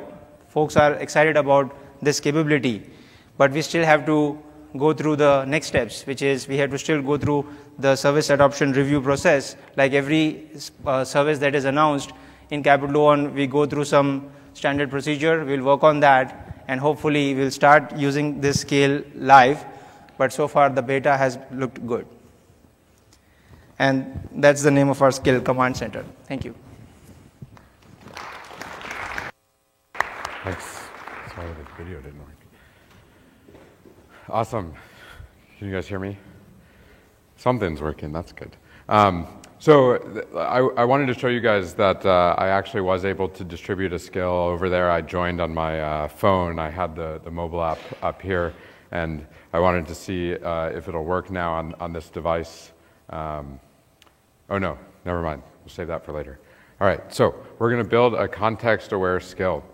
[0.49, 2.89] Folks are excited about this capability,
[3.37, 4.41] but we still have to
[4.77, 7.45] go through the next steps, which is we have to still go through
[7.79, 9.55] the service adoption review process.
[9.75, 10.47] Like every
[10.85, 12.11] uh, service that is announced
[12.51, 15.43] in Capital One, we go through some standard procedure.
[15.43, 19.65] We'll work on that, and hopefully we'll start using this scale live.
[20.19, 22.05] But so far, the beta has looked good.
[23.79, 26.05] And that's the name of our skill command center.
[26.25, 26.53] Thank you.
[30.43, 30.65] Thanks.
[31.33, 32.37] Sorry the video didn't work.
[34.29, 34.73] Awesome.
[35.57, 36.17] Can you guys hear me?
[37.37, 38.11] Something's working.
[38.11, 38.55] That's good.
[38.87, 39.25] Um,
[39.59, 43.43] so I, I, wanted to show you guys that uh, I actually was able to
[43.43, 44.89] distribute a skill over there.
[44.89, 46.59] I joined on my uh, phone.
[46.59, 48.53] I had the, the mobile app up here,
[48.91, 52.71] and I wanted to see uh, if it'll work now on, on this device.
[53.09, 53.59] Um,
[54.49, 55.43] oh no, never mind.
[55.65, 56.39] We'll save that for later.
[56.79, 59.65] All right, so we're going to build a context-aware skill.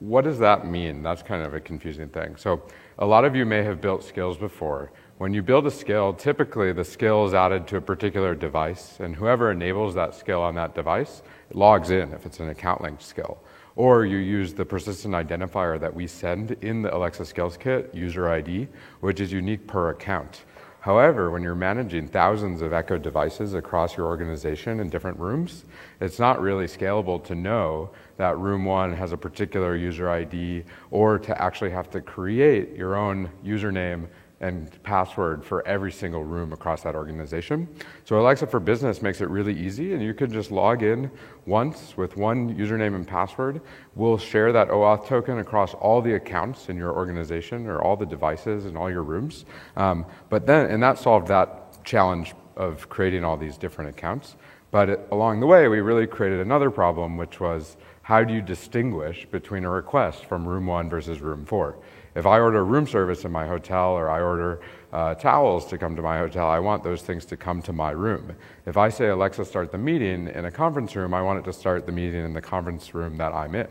[0.00, 1.02] What does that mean?
[1.02, 2.36] That's kind of a confusing thing.
[2.36, 2.62] So
[2.98, 4.92] a lot of you may have built skills before.
[5.22, 9.14] When you build a skill, typically the skill is added to a particular device, and
[9.14, 11.22] whoever enables that skill on that device
[11.54, 13.38] logs in if it's an account linked skill.
[13.76, 18.30] Or you use the persistent identifier that we send in the Alexa Skills Kit, user
[18.30, 18.66] ID,
[18.98, 20.42] which is unique per account.
[20.80, 25.66] However, when you're managing thousands of Echo devices across your organization in different rooms,
[26.00, 31.20] it's not really scalable to know that room one has a particular user ID or
[31.20, 34.08] to actually have to create your own username
[34.42, 37.68] and password for every single room across that organization.
[38.04, 41.10] So Alexa for Business makes it really easy, and you can just log in
[41.46, 43.60] once with one username and password.
[43.94, 48.06] We'll share that OAuth token across all the accounts in your organization or all the
[48.06, 49.44] devices in all your rooms.
[49.76, 54.36] Um, but then, and that solved that challenge of creating all these different accounts.
[54.72, 58.42] But it, along the way, we really created another problem, which was how do you
[58.42, 61.76] distinguish between a request from room one versus room four?
[62.14, 64.60] If I order room service in my hotel or I order
[64.92, 67.92] uh, towels to come to my hotel, I want those things to come to my
[67.92, 68.36] room.
[68.66, 71.52] If I say, Alexa, start the meeting in a conference room, I want it to
[71.52, 73.68] start the meeting in the conference room that I'm in.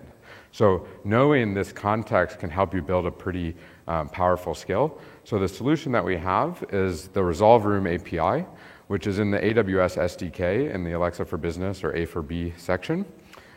[0.54, 3.56] So, knowing this context can help you build a pretty
[3.88, 5.00] um, powerful skill.
[5.24, 8.46] So, the solution that we have is the Resolve Room API,
[8.88, 12.54] which is in the AWS SDK in the Alexa for Business or A for B
[12.58, 13.06] section.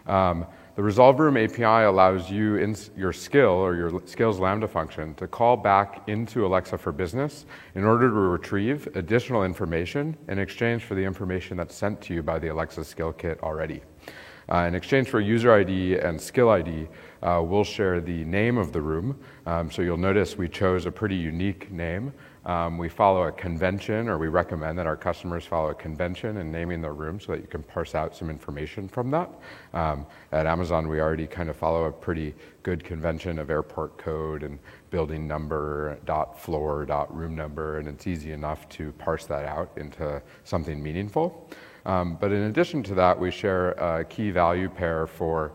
[0.07, 5.15] Um, the Resolve Room API allows you in your skill or your skills Lambda function
[5.15, 10.83] to call back into Alexa for Business in order to retrieve additional information in exchange
[10.83, 13.83] for the information that's sent to you by the Alexa skill kit already.
[14.51, 16.89] Uh, in exchange for user ID and skill ID,
[17.23, 19.19] uh, we'll share the name of the room.
[19.47, 22.13] Um, so you'll notice we chose a pretty unique name.
[22.47, 26.53] Um, we follow a convention, or we recommend that our customers follow a convention in
[26.53, 29.31] naming their room so that you can parse out some information from that.
[29.73, 34.43] Um, at Amazon, we already kind of follow a pretty good convention of airport code
[34.43, 34.59] and
[34.91, 39.71] building number, dot floor, dot room number, and it's easy enough to parse that out
[39.77, 41.49] into something meaningful.
[41.87, 45.53] Um, but in addition to that, we share a key value pair for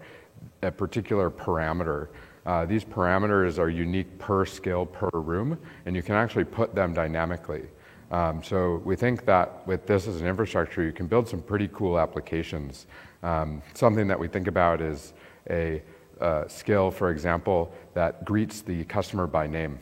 [0.62, 2.10] a particular parameter
[2.45, 6.93] uh, these parameters are unique per skill per room, and you can actually put them
[6.93, 7.67] dynamically.
[8.12, 11.69] Um, so we think that with this as an infrastructure, you can build some pretty
[11.73, 12.88] cool applications.
[13.21, 15.13] Um, something that we think about is
[15.49, 15.82] a
[16.19, 19.80] uh, skill, for example, that greets the customer by name.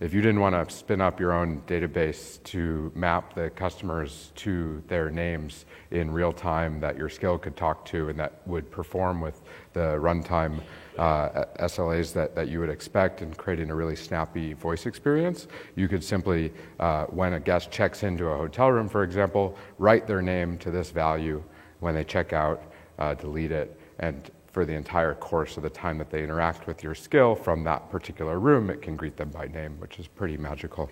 [0.00, 4.80] If you didn't want to spin up your own database to map the customers to
[4.86, 9.20] their names in real time that your skill could talk to and that would perform
[9.20, 10.60] with the runtime
[10.98, 15.46] uh, SLAs that, that you would expect in creating a really snappy voice experience.
[15.76, 20.06] You could simply, uh, when a guest checks into a hotel room, for example, write
[20.06, 21.42] their name to this value.
[21.80, 22.62] When they check out,
[22.98, 26.82] uh, delete it, and for the entire course of the time that they interact with
[26.82, 30.36] your skill from that particular room, it can greet them by name, which is pretty
[30.36, 30.90] magical.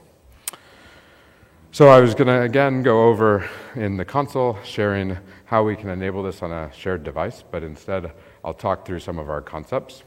[1.73, 5.91] So I was going to again go over in the console sharing how we can
[5.91, 8.13] enable this on a shared device, but instead
[8.47, 10.05] I'll talk through some of our concepts.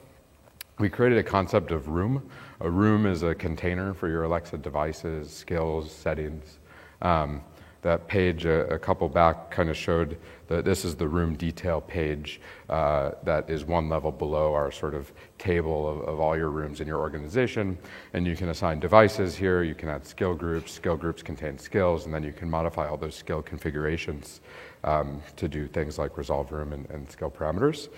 [0.79, 2.29] We created a concept of room.
[2.61, 6.59] A room is a container for your Alexa devices, skills, settings.
[7.01, 7.41] Um,
[7.81, 10.17] that page a, a couple back kind of showed
[10.47, 14.93] that this is the room detail page uh, that is one level below our sort
[14.93, 17.77] of table of, of, all your rooms in your organization.
[18.13, 22.05] And you can assign devices here, you can add skill groups, skill groups contain skills,
[22.05, 24.41] and then you can modify all those skill configurations
[24.83, 27.89] um, to do things like resolve room and, and skill parameters.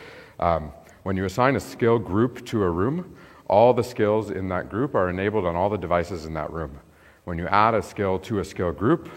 [0.42, 0.72] Um,
[1.04, 3.16] when you assign a skill group to a room,
[3.48, 6.80] all the skills in that group are enabled on all the devices in that room.
[7.26, 9.10] When you add a skill to a skill group,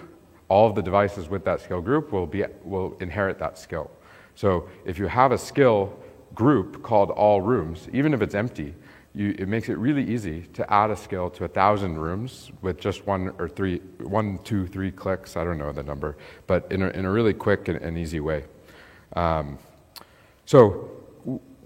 [0.48, 3.90] all of the devices with that skill group will, be, will inherit that skill.
[4.34, 5.96] So if you have a skill
[6.34, 8.74] group called all rooms, even if it's empty,
[9.14, 12.80] you, it makes it really easy to add a skill to a thousand rooms with
[12.80, 15.36] just one or three, one, two, three clicks.
[15.36, 16.16] I don't know the number,
[16.48, 18.44] but in a, in a really quick and, and easy way.
[19.14, 19.58] Um,
[20.44, 20.90] so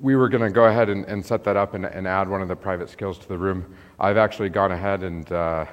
[0.00, 2.40] we were going to go ahead and, and, set that up and, and, add one
[2.40, 3.74] of the private skills to the room.
[3.98, 5.66] I've actually gone ahead and uh,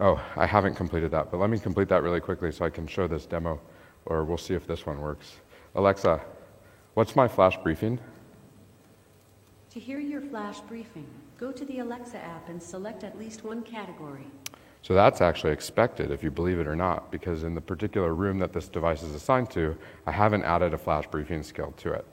[0.00, 2.86] Oh, I haven't completed that, but let me complete that really quickly so I can
[2.86, 3.60] show this demo,
[4.06, 5.40] or we'll see if this one works.
[5.74, 6.22] Alexa,
[6.94, 8.00] what's my flash briefing?
[9.72, 13.62] To hear your flash briefing, go to the Alexa app and select at least one
[13.62, 14.24] category.
[14.80, 18.38] So that's actually expected, if you believe it or not, because in the particular room
[18.38, 19.76] that this device is assigned to,
[20.06, 22.06] I haven't added a flash briefing skill to it.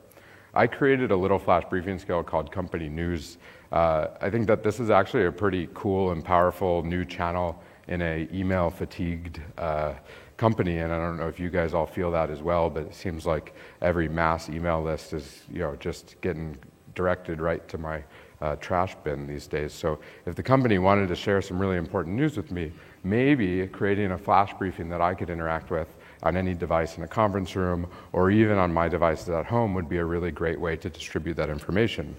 [0.58, 3.38] I created a little flash briefing scale called Company News.
[3.70, 8.02] Uh, I think that this is actually a pretty cool and powerful new channel in
[8.02, 9.92] a email fatigued uh,
[10.36, 12.94] company, and I don't know if you guys all feel that as well, but it
[12.96, 16.56] seems like every mass email list is you know just getting
[16.96, 18.02] directed right to my
[18.40, 19.72] uh, trash bin these days.
[19.72, 22.72] So if the company wanted to share some really important news with me,
[23.04, 27.08] maybe creating a flash briefing that I could interact with on any device in a
[27.08, 30.76] conference room or even on my devices at home would be a really great way
[30.76, 32.14] to distribute that information.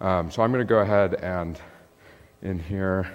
[0.00, 1.60] Um, so I'm going to go ahead and
[2.42, 3.10] in here.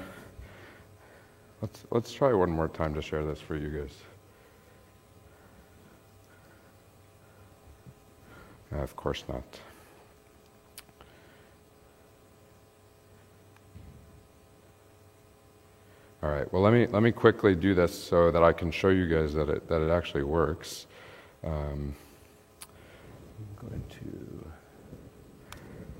[1.61, 3.93] Let's, let's try one more time to share this for you guys.
[8.71, 9.43] Uh, of course not.
[16.28, 18.89] All right, well, let me, let me quickly do this so that I can show
[18.89, 20.86] you guys that it, that it actually works.
[21.41, 21.95] Um,
[23.39, 24.51] I'm going to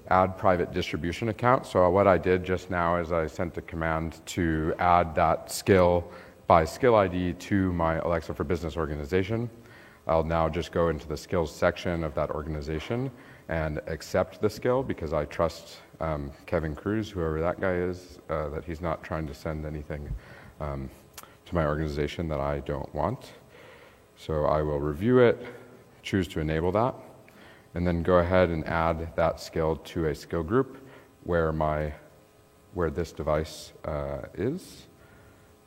[0.10, 1.66] add private distribution account.
[1.66, 6.12] So what I did just now is I sent a command to add that skill
[6.46, 9.50] by skill ID to my Alexa for Business organization.
[10.08, 13.12] I'll now just go into the skills section of that organization
[13.50, 18.50] and accept the skill because I trust um, Kevin Cruz, whoever that guy is, uh,
[18.50, 20.10] that he's not trying to send anything
[20.60, 20.90] um,
[21.46, 23.32] to my organization that I don't want.
[24.18, 25.46] So I will review it,
[26.04, 26.96] choose to enable that
[27.78, 30.78] and then go ahead and add that skill to a skill group
[31.26, 31.94] where my
[32.74, 34.88] where this device uh, is.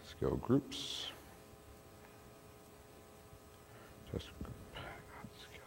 [0.08, 1.06] Skill groups.
[4.12, 4.56] Just group,
[5.38, 5.62] skill.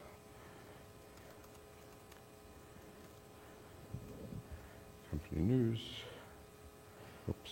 [5.13, 5.79] Company news.
[7.29, 7.51] Oops.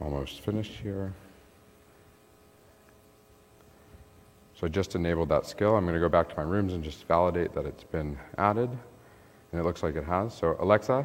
[0.00, 1.12] Almost finished here.
[4.54, 5.74] So I just enabled that skill.
[5.74, 8.70] I'm going to go back to my rooms and just validate that it's been added.
[9.50, 10.32] And it looks like it has.
[10.32, 11.04] So Alexa,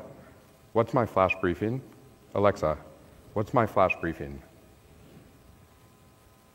[0.73, 1.81] what's my flash briefing?
[2.35, 2.77] Alexa,
[3.33, 4.39] what's my flash briefing?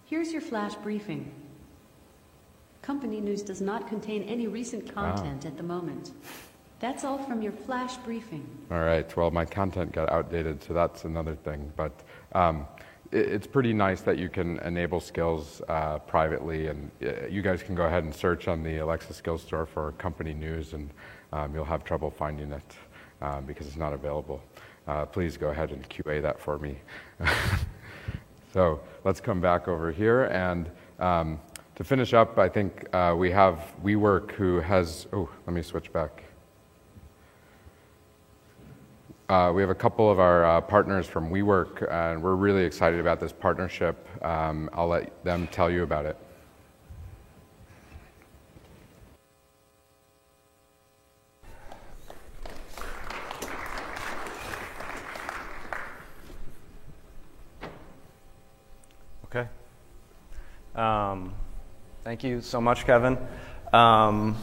[0.04, 1.39] Here's your flash briefing.
[2.91, 5.47] Company news does not contain any recent content ah.
[5.47, 6.11] at the moment.
[6.80, 8.45] That's all from your flash briefing.
[8.68, 9.16] All right.
[9.16, 11.72] Well, my content got outdated, so that's another thing.
[11.76, 11.93] But
[12.32, 12.66] um,
[13.12, 17.76] it's pretty nice that you can enable skills uh, privately, and uh, you guys can
[17.76, 20.91] go ahead and search on the Alexa Skills Store for company news, and
[21.32, 22.74] um, you'll have trouble finding it
[23.22, 24.43] um, because it's not available.
[24.88, 26.76] Uh, please go ahead and QA that for me.
[28.53, 30.68] so let's come back over here, and
[30.99, 31.38] um,
[31.80, 35.06] to finish up, I think uh, we have WeWork who has.
[35.14, 36.24] Oh, let me switch back.
[39.30, 43.00] Uh, we have a couple of our uh, partners from WeWork, and we're really excited
[43.00, 44.06] about this partnership.
[44.22, 46.18] Um, I'll let them tell you about it.
[59.24, 59.48] Okay.
[60.74, 61.32] Um,
[62.05, 63.18] thank you so much, Kevin.
[63.72, 64.36] Um,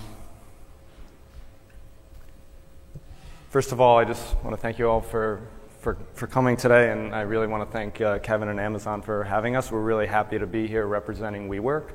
[3.50, 5.42] First of all, I just want to thank you all for,
[5.80, 9.24] for, for coming today, and I really want to thank uh, Kevin and Amazon for
[9.24, 9.72] having us.
[9.72, 11.92] We're really happy to be here representing WeWork.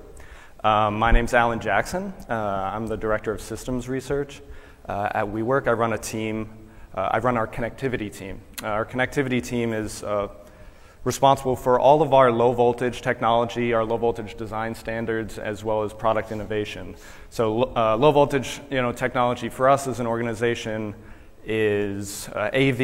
[0.65, 2.15] Um, my name's Alan Jackson.
[2.29, 4.41] Uh, I'm the Director of Systems Research
[4.89, 5.69] uh, at WeWork.
[5.69, 6.49] I run a team
[6.95, 8.43] uh, I run our connectivity team.
[8.63, 10.29] Uh, our connectivity team is uh,
[11.05, 15.83] responsible for all of our low voltage technology, our low voltage design standards, as well
[15.83, 16.95] as product innovation.
[17.31, 20.95] So uh, low voltage you know, technology for us as an organization
[21.45, 22.81] is uh, AV,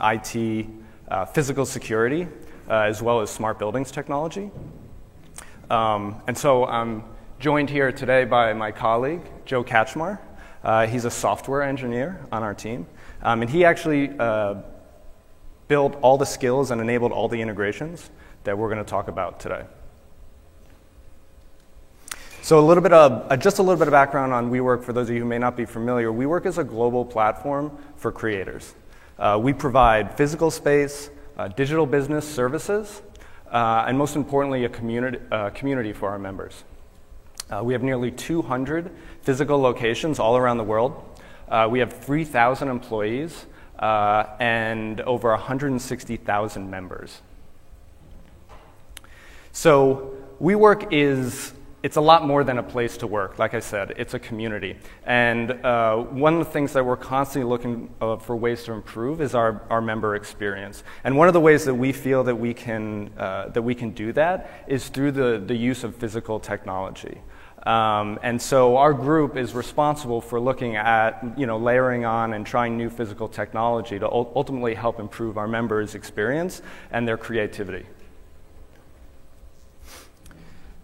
[0.00, 0.66] IT,
[1.08, 2.28] uh, physical security,
[2.68, 4.50] as well as smart buildings technology.
[5.70, 7.02] Um, and so I'm
[7.38, 10.18] joined here today by my colleague, Joe Kachmar.
[10.88, 12.86] he's a software engineer on our team.
[13.22, 14.56] Um, and he actually uh,
[15.68, 18.10] built all the skills and enabled all the integrations
[18.44, 19.64] that we're going to talk about today.
[22.48, 24.94] So a little bit of, uh, just a little bit of background on WeWork for
[24.94, 26.10] those of you who may not be familiar.
[26.10, 28.74] WeWork is a global platform for creators.
[29.18, 33.02] Uh, we provide physical space, uh, digital business services,
[33.52, 36.64] uh, and most importantly, a community, uh, community for our members.
[37.62, 38.90] we have nearly 200
[39.20, 41.02] physical locations all around the world,
[41.68, 43.44] we have 3,000 employees
[43.78, 47.20] uh, and over 160,000 members.
[49.52, 51.52] So WeWork is
[51.82, 53.38] it's a lot more than a place to work.
[53.38, 54.76] Like I said, it's a community.
[55.06, 59.20] And uh, one of the things that we're constantly looking uh, for ways to improve
[59.20, 60.82] is our, our member experience.
[61.04, 63.90] And one of the ways that we feel that we can, uh, that we can
[63.90, 67.20] do that is through the, the use of physical technology.
[67.66, 72.46] Um, and so our group is responsible for looking at, you know, layering on and
[72.46, 77.84] trying new physical technology to ultimately help improve our members' experience and their creativity.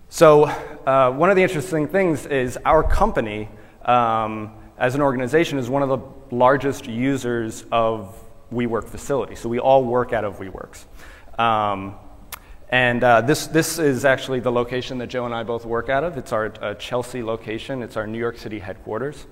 [0.08, 3.48] So uh, one of the interesting things is our company,
[3.84, 5.98] um, as an organization, is one of the
[6.34, 8.16] largest users of
[8.52, 9.40] WeWork facilities.
[9.40, 10.84] So we all work out of WeWorks.
[11.40, 11.96] Um,
[12.68, 16.04] and uh, this, this is actually the location that Joe and I both work out
[16.04, 16.16] of.
[16.16, 19.26] It's our uh, Chelsea location, it's our New York City headquarters.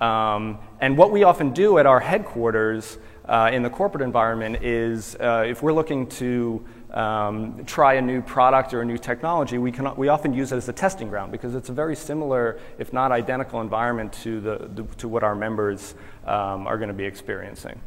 [0.00, 5.14] Um, and what we often do at our headquarters uh, in the corporate environment is
[5.16, 9.70] uh, if we're looking to um, try a new product or a new technology, we,
[9.70, 12.92] can, we often use it as a testing ground because it's a very similar, if
[12.92, 15.94] not identical, environment to, the, the to what our members
[16.24, 17.80] um, are going to be experiencing.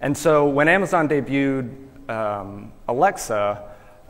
[0.00, 1.74] And so when Amazon debuted
[2.08, 3.62] um, Alexa,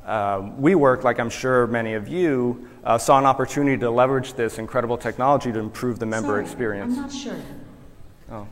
[0.04, 4.58] uh, WeWork, like I'm sure many of you, uh, saw an opportunity to leverage this
[4.58, 6.96] incredible technology to improve the member Sorry, experience.
[6.96, 7.36] I'm not sure.
[8.30, 8.46] Oh,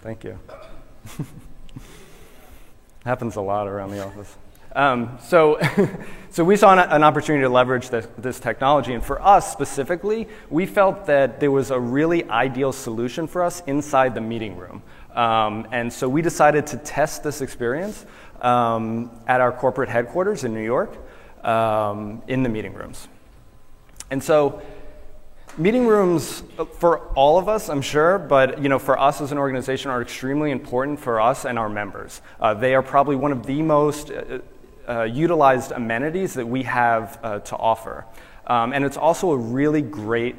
[0.00, 0.38] thank you.
[3.04, 4.36] Happens a lot around the office.
[4.74, 5.60] Um, so,
[6.30, 10.28] so we saw an, an opportunity to leverage this, this, technology, and for us specifically,
[10.48, 14.82] we felt that there was a really ideal solution for us inside the meeting room.
[15.14, 18.06] Um, and so we decided to test this experience
[18.40, 20.96] um, at our corporate headquarters in New York
[21.44, 23.08] um, in the meeting rooms.
[24.10, 24.62] And so
[25.58, 29.32] meeting rooms uh, for all of us, I'm sure, but you know, for us as
[29.32, 32.22] an organization are extremely important for us and our members.
[32.40, 34.38] Uh, they are probably one of the most uh,
[34.88, 38.04] uh, utilized amenities that we have uh, to offer.
[38.46, 40.36] Um, and it's also a really great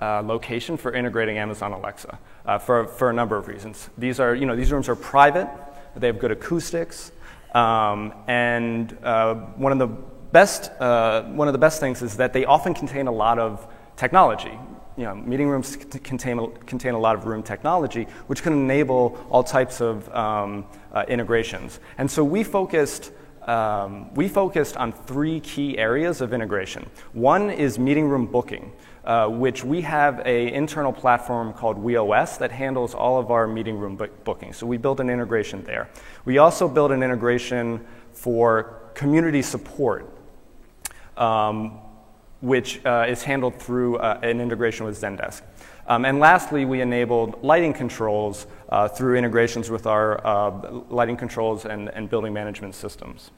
[0.00, 3.88] uh, location for integrating Amazon Alexa uh, for, for a number of reasons.
[3.96, 5.48] These, are, you know, these rooms are private,
[5.96, 7.12] they have good acoustics,
[7.54, 12.32] um, and uh, one, of the best, uh, one of the best things is that
[12.32, 13.66] they often contain a lot of
[13.96, 14.58] technology.
[14.98, 19.44] You know, meeting rooms contain, contain a lot of room technology, which can enable all
[19.44, 21.80] types of um, uh, integrations.
[21.98, 23.12] And so we focused
[23.46, 26.90] um, we focused on three key areas of integration.
[27.12, 28.72] One is meeting room booking,
[29.06, 33.78] uh, which we have an internal platform called WeOS that handles all of our meeting
[33.78, 34.56] room book- bookings.
[34.56, 35.88] So we built an integration there.
[36.24, 40.10] We also built an integration for community support,
[41.16, 41.78] um,
[42.40, 45.42] which uh, is handled through uh, an integration with Zendesk.
[45.86, 50.50] Um, and lastly, we enabled lighting controls uh, through integrations with our uh,
[50.90, 53.30] lighting controls and, and building management systems.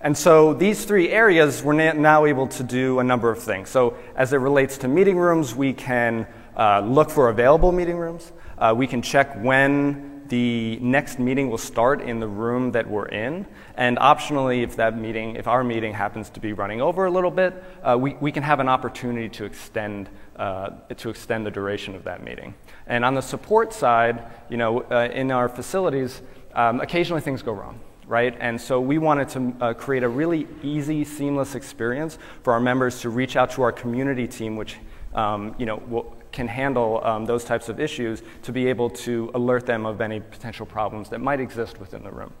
[0.00, 3.68] And so these three areas, we're now able to do a number of things.
[3.68, 8.30] So as it relates to meeting rooms, we can uh, look for available meeting rooms.
[8.56, 13.06] Uh, we can check when the next meeting will start in the room that we're
[13.06, 13.44] in.
[13.76, 17.30] And optionally, if that meeting, if our meeting happens to be running over a little
[17.30, 21.96] bit, uh, we, we can have an opportunity to extend, uh, to extend the duration
[21.96, 22.54] of that meeting.
[22.86, 26.22] And on the support side, you know, uh, in our facilities,
[26.54, 28.34] um, occasionally things go wrong right?
[28.40, 33.00] And so we wanted to uh, create a really easy, seamless experience for our members
[33.02, 34.76] to reach out to our community team, which
[35.14, 39.30] um, you know, will, can handle um, those types of issues, to be able to
[39.34, 42.32] alert them of any potential problems that might exist within the room.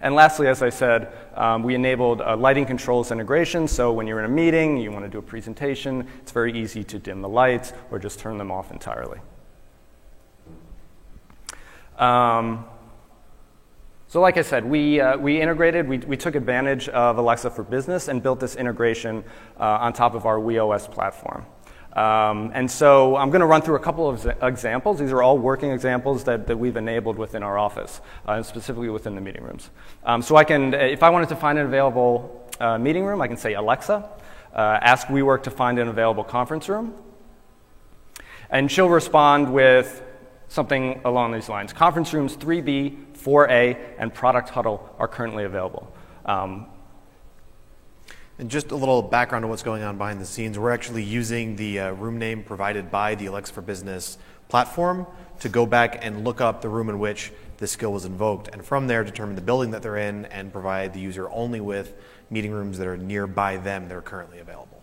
[0.00, 3.66] And lastly, as I said, um, we enabled uh, lighting controls integration.
[3.66, 6.84] So when you're in a meeting, you want to do a presentation, it's very easy
[6.84, 9.18] to dim the lights or just turn them off entirely.
[11.98, 12.64] Um,
[14.08, 17.62] so like I said, we, uh, we integrated, we, we took advantage of Alexa for
[17.62, 19.22] Business and built this integration
[19.60, 21.44] uh, on top of our WeOS platform.
[21.92, 24.98] Um, and so I'm going to run through a couple of examples.
[24.98, 28.88] These are all working examples that, that we've enabled within our office, uh, and specifically
[28.88, 29.68] within the meeting rooms.
[30.04, 33.28] Um, so I can, if I wanted to find an available uh, meeting room, I
[33.28, 34.08] can say Alexa,
[34.54, 36.94] uh, ask WeWork to find an available conference room,
[38.48, 40.02] and she'll respond with
[40.48, 41.72] something along these lines.
[41.72, 45.92] Conference rooms 3B 4A, and Product Huddle are currently available.
[46.24, 46.66] Um,
[48.38, 50.58] and just a little background on what's going on behind the scenes.
[50.58, 54.16] We're actually using the uh, room name provided by the Alexa for Business
[54.48, 55.06] platform
[55.40, 58.64] to go back and look up the room in which this skill was invoked, and
[58.64, 61.94] from there determine the building that they're in and provide the user only with
[62.30, 64.77] meeting rooms that are nearby them that are currently available.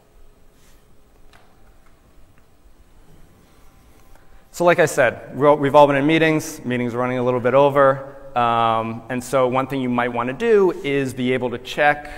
[4.55, 6.63] So, like I said, we've all been in meetings.
[6.63, 8.15] Meetings are running a little bit over.
[8.37, 12.09] Um, and so one thing you might want to do is be able to check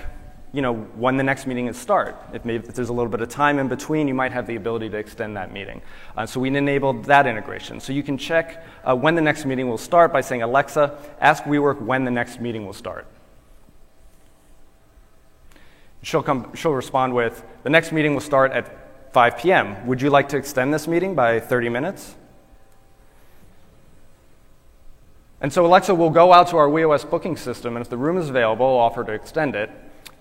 [0.53, 2.15] you know, when the next meeting is start.
[2.33, 4.55] If, maybe, if there's a little bit of time in between, you might have the
[4.55, 5.81] ability to extend that meeting.
[6.15, 7.79] Uh, so we enabled that integration.
[7.79, 11.43] So you can check uh, when the next meeting will start by saying, Alexa, ask
[11.45, 13.07] WeWork when the next meeting will start.
[16.03, 19.87] She'll, come, she'll respond with, the next meeting will start at 5 p.m.
[19.87, 22.13] Would you like to extend this meeting by 30 minutes?
[25.39, 28.17] And so Alexa will go out to our WeOS booking system, and if the room
[28.17, 29.69] is available, offer to extend it.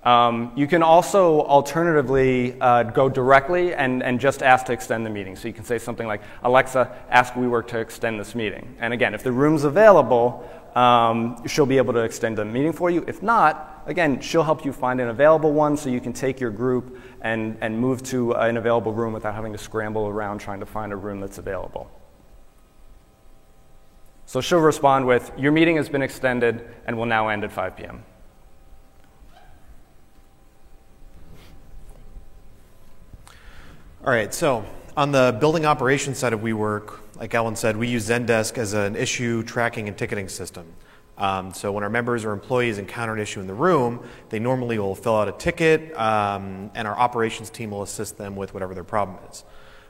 [0.05, 5.11] Um, you can also alternatively uh, go directly and, and just ask to extend the
[5.11, 5.35] meeting.
[5.35, 8.77] So you can say something like, Alexa, ask WeWork to extend this meeting.
[8.79, 12.91] And again, if the room's available, um, she'll be able to extend the meeting for
[12.91, 13.03] you.
[13.09, 16.51] If not, again, she'll help you find an available one so you can take your
[16.51, 20.67] group and, and move to an available room without having to scramble around trying to
[20.67, 21.91] find a room that's available.
[24.27, 27.77] So she'll respond with, Your meeting has been extended and will now end at 5
[27.77, 28.05] p.m.
[34.05, 34.64] All right, so
[34.97, 38.95] on the building operations side of WeWork, like Alan said, we use Zendesk as an
[38.95, 40.66] issue tracking and ticketing system.
[41.18, 44.79] Um, so when our members or employees encounter an issue in the room, they normally
[44.79, 48.74] will fill out a ticket, um, and our operations team will assist them with whatever
[48.74, 49.45] their problem is.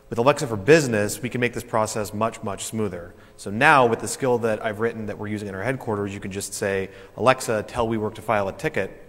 [0.09, 3.13] With Alexa for Business, we can make this process much, much smoother.
[3.37, 6.21] So now, with the skill that I've written that we're using in our headquarters, you
[6.21, 9.03] can just say, Alexa, tell WeWork to file a ticket,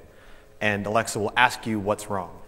[0.60, 2.39] and Alexa will ask you what's wrong.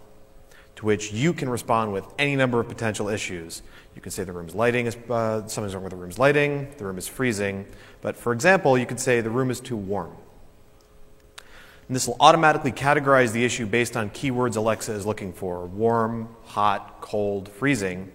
[0.78, 3.62] To which you can respond with any number of potential issues.
[3.96, 6.86] You can say the room's lighting is, uh, something's wrong with the room's lighting, the
[6.86, 7.68] room is freezing.
[8.02, 10.16] But for example, you could say the room is too warm.
[11.88, 16.30] And this will automatically categorize the issue based on keywords Alexa is looking for warm,
[16.46, 18.12] hot, cold, freezing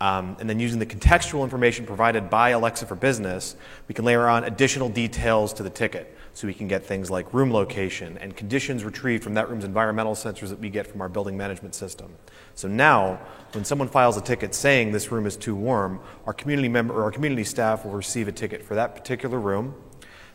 [0.00, 3.54] um, and then using the contextual information provided by Alexa for Business,
[3.86, 6.16] we can layer on additional details to the ticket.
[6.32, 10.14] So we can get things like room location and conditions retrieved from that room's environmental
[10.14, 12.12] sensors that we get from our building management system.
[12.54, 13.20] So now,
[13.52, 17.02] when someone files a ticket saying this room is too warm, our community member or
[17.02, 19.74] our community staff will receive a ticket for that particular room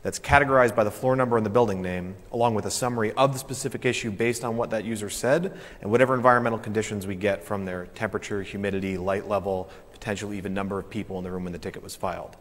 [0.05, 3.33] that's categorized by the floor number and the building name, along with a summary of
[3.33, 7.43] the specific issue based on what that user said and whatever environmental conditions we get
[7.43, 11.53] from their temperature, humidity, light level, potentially even number of people in the room when
[11.53, 12.37] the ticket was filed.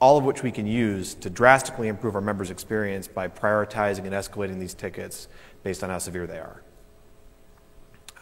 [0.00, 4.12] All of which we can use to drastically improve our members' experience by prioritizing and
[4.12, 5.28] escalating these tickets
[5.62, 6.62] based on how severe they are.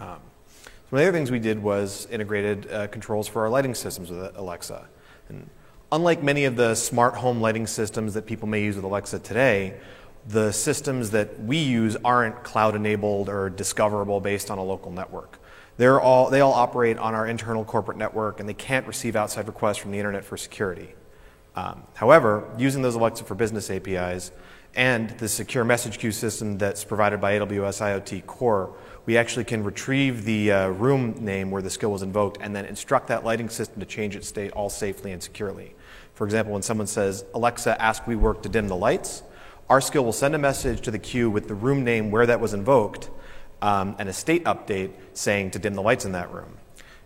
[0.01, 0.19] Um,
[0.91, 4.11] some of the other things we did was integrated uh, controls for our lighting systems
[4.11, 4.89] with Alexa.
[5.29, 5.49] And
[5.93, 9.79] unlike many of the smart home lighting systems that people may use with Alexa today,
[10.27, 15.39] the systems that we use aren't cloud enabled or discoverable based on a local network.
[15.77, 19.47] They're all, they all operate on our internal corporate network and they can't receive outside
[19.47, 20.95] requests from the internet for security.
[21.55, 24.33] Um, however, using those Alexa for Business APIs
[24.75, 28.75] and the secure message queue system that's provided by AWS IoT Core,
[29.05, 32.65] we actually can retrieve the uh, room name where the skill was invoked and then
[32.65, 35.75] instruct that lighting system to change its state all safely and securely.
[36.15, 39.23] For example, when someone says, Alexa, ask WeWork to dim the lights,
[39.69, 42.41] our skill will send a message to the queue with the room name where that
[42.41, 43.11] was invoked
[43.63, 46.59] um, and a state update saying to dim the lights in that room.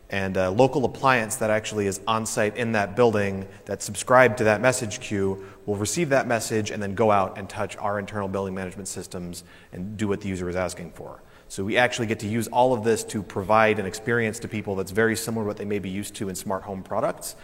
[0.08, 4.44] And a local appliance that actually is on site in that building that's subscribed to
[4.44, 8.28] that message queue will receive that message and then go out and touch our internal
[8.28, 9.42] building management systems
[9.72, 11.22] and do what the user is asking for.
[11.48, 14.74] So we actually get to use all of this to provide an experience to people
[14.74, 17.36] that's very similar to what they may be used to in smart home products,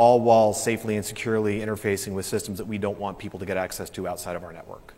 [0.00, 3.58] all while safely and securely interfacing with systems that we don't want people to get
[3.58, 4.94] access to outside of our network.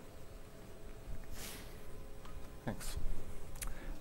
[2.65, 2.97] Thanks.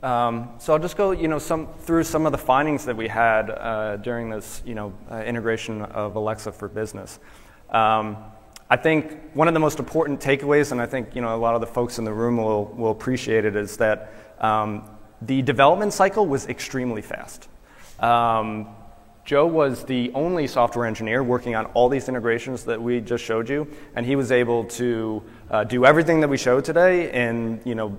[0.03, 3.07] Um, so I'll just go, you know, some, through some of the findings that we
[3.07, 7.17] had uh, during this, you know, uh, integration of Alexa for Business.
[7.71, 8.17] Um,
[8.69, 11.55] I think one of the most important takeaways, and I think you know a lot
[11.55, 14.87] of the folks in the room will, will appreciate it, is that um,
[15.23, 17.47] the development cycle was extremely fast.
[17.99, 18.75] Um,
[19.23, 23.49] Joe was the only software engineer working on all these integrations that we just showed
[23.49, 27.75] you, and he was able to uh, do everything that we showed today in you
[27.75, 27.97] know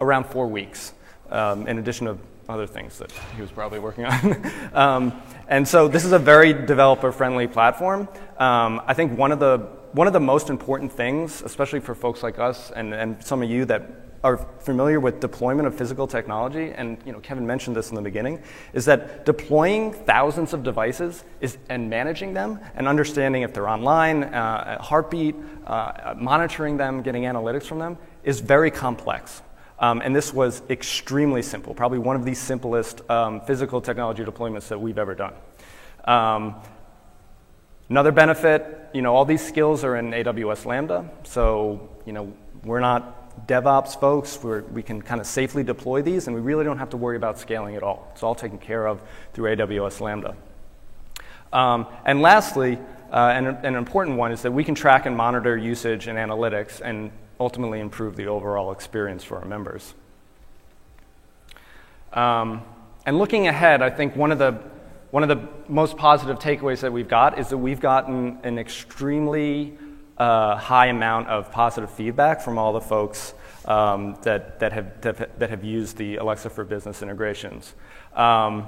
[0.00, 0.94] around four weeks,
[1.30, 4.50] um, in addition to other things that he was probably working on.
[4.74, 8.08] um, and so this is a very developer-friendly platform.
[8.38, 9.58] Um, I think one of the
[9.92, 13.48] one of the most important things, especially for folks like us and, and some of
[13.48, 13.82] you that
[14.24, 18.02] are familiar with deployment of physical technology, and you know, Kevin mentioned this in the
[18.02, 23.68] beginning, is that deploying thousands of devices is, and managing them and understanding if they're
[23.68, 29.42] online, uh, heartbeat, uh, monitoring them, getting analytics from them is very complex.
[29.78, 34.68] Um, and this was extremely simple, probably one of the simplest um, physical technology deployments
[34.68, 35.34] that we've ever done.
[36.04, 36.56] Um,
[37.90, 42.32] Another benefit, you know, all these skills are in AWS Lambda, so, you know,
[42.64, 44.38] we're not DevOps folks.
[44.42, 47.16] We're, we can kind of safely deploy these, and we really don't have to worry
[47.16, 48.10] about scaling at all.
[48.12, 49.00] It's all taken care of
[49.32, 50.36] through AWS Lambda.
[51.52, 52.78] Um, and lastly,
[53.12, 56.80] uh, and an important one is that we can track and monitor usage and analytics
[56.80, 59.94] and ultimately improve the overall experience for our members.
[62.12, 62.62] Um,
[63.06, 64.58] and looking ahead, I think one of the
[65.10, 69.78] one of the most positive takeaways that we've got is that we've gotten an extremely
[70.18, 73.34] uh, high amount of positive feedback from all the folks
[73.64, 77.74] um, that, that, have, that, that, have used the Alexa for Business integrations.
[78.14, 78.66] Um,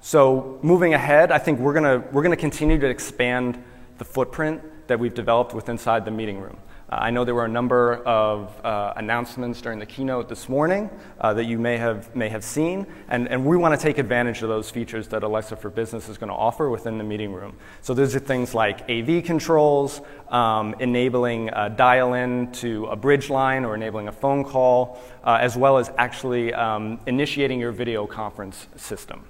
[0.00, 3.62] so moving ahead, I think we're going we're gonna continue to expand
[3.98, 6.58] the footprint that we've developed with inside the meeting room.
[7.00, 10.90] I know there were a number of uh, announcements during the keynote this morning
[11.20, 14.42] uh, that you may have, may have seen, and, and we want to take advantage
[14.42, 17.56] of those features that Alexa for Business is going to offer within the meeting room.
[17.80, 23.64] So those are things like AV controls, um, enabling dial in to a bridge line
[23.64, 28.66] or enabling a phone call, uh, as well as actually um, initiating your video conference
[28.76, 29.24] system.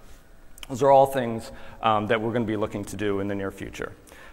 [0.69, 1.53] Those are all things
[1.83, 3.93] um, that we're going to be looking to do in the near future.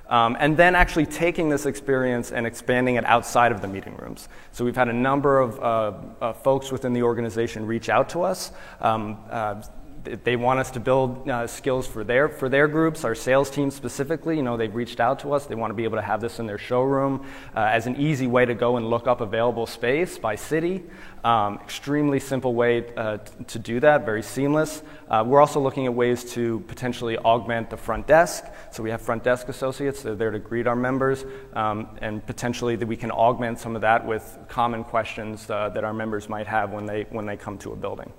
[0.10, 4.28] Um, and then actually taking this experience and expanding it outside of the meeting rooms.
[4.52, 8.24] So we've had a number of uh, uh, folks within the organization reach out to
[8.24, 8.52] us.
[8.82, 9.62] Um, uh,
[10.04, 13.04] they want us to build uh, skills for their for their groups.
[13.04, 15.46] Our sales team specifically, you know, they've reached out to us.
[15.46, 17.26] They want to be able to have this in their showroom
[17.56, 20.84] uh, as an easy way to go and look up available space by city.
[21.24, 24.84] Um, extremely simple way uh, to do that, very seamless.
[25.10, 28.46] Uh, we're also looking at ways to potentially augment the front desk.
[28.72, 32.26] So we have front desk associates that are there to greet our members, um, and
[32.26, 36.30] potentially that we can augment some of that with common questions uh, that our members
[36.30, 38.14] might have when they when they come to a building.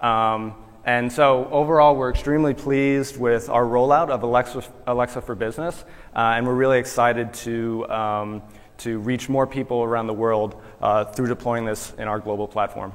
[0.00, 0.54] Um,
[0.84, 5.84] and so overall, we're extremely pleased with our rollout of Alexa, Alexa for Business,
[6.16, 8.42] uh, and we're really excited to, um,
[8.78, 12.92] to reach more people around the world uh, through deploying this in our global platform.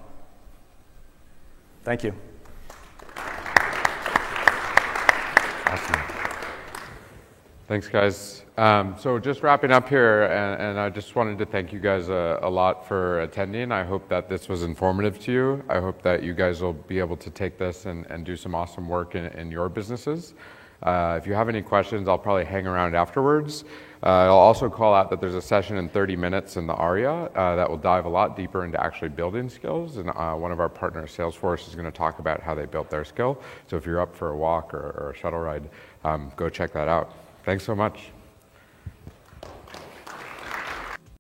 [1.83, 2.13] Thank you.
[5.67, 6.04] Awesome.
[7.67, 8.43] Thanks, guys.
[8.57, 12.09] Um, so just wrapping up here, and, and, I just wanted to thank you guys
[12.09, 13.71] a, a, lot for attending.
[13.71, 15.63] I hope that this was informative to you.
[15.67, 18.53] I hope that you guys will be able to take this and, and do some
[18.53, 20.35] awesome work in, in your businesses.
[20.83, 23.63] Uh, if you have any questions, I'll probably hang around afterwards.
[24.03, 27.11] Uh, I'll also call out that there's a session in 30 minutes in the ARIA
[27.11, 29.97] uh, that will dive a lot deeper into actually building skills.
[29.97, 32.91] And uh, one of our partners, Salesforce, is going to talk about how they built
[32.91, 33.41] their skill.
[33.65, 35.67] So if you're up for a walk or, or a shuttle ride,
[36.03, 37.24] um, go check that out.
[37.45, 38.14] Thanks so much.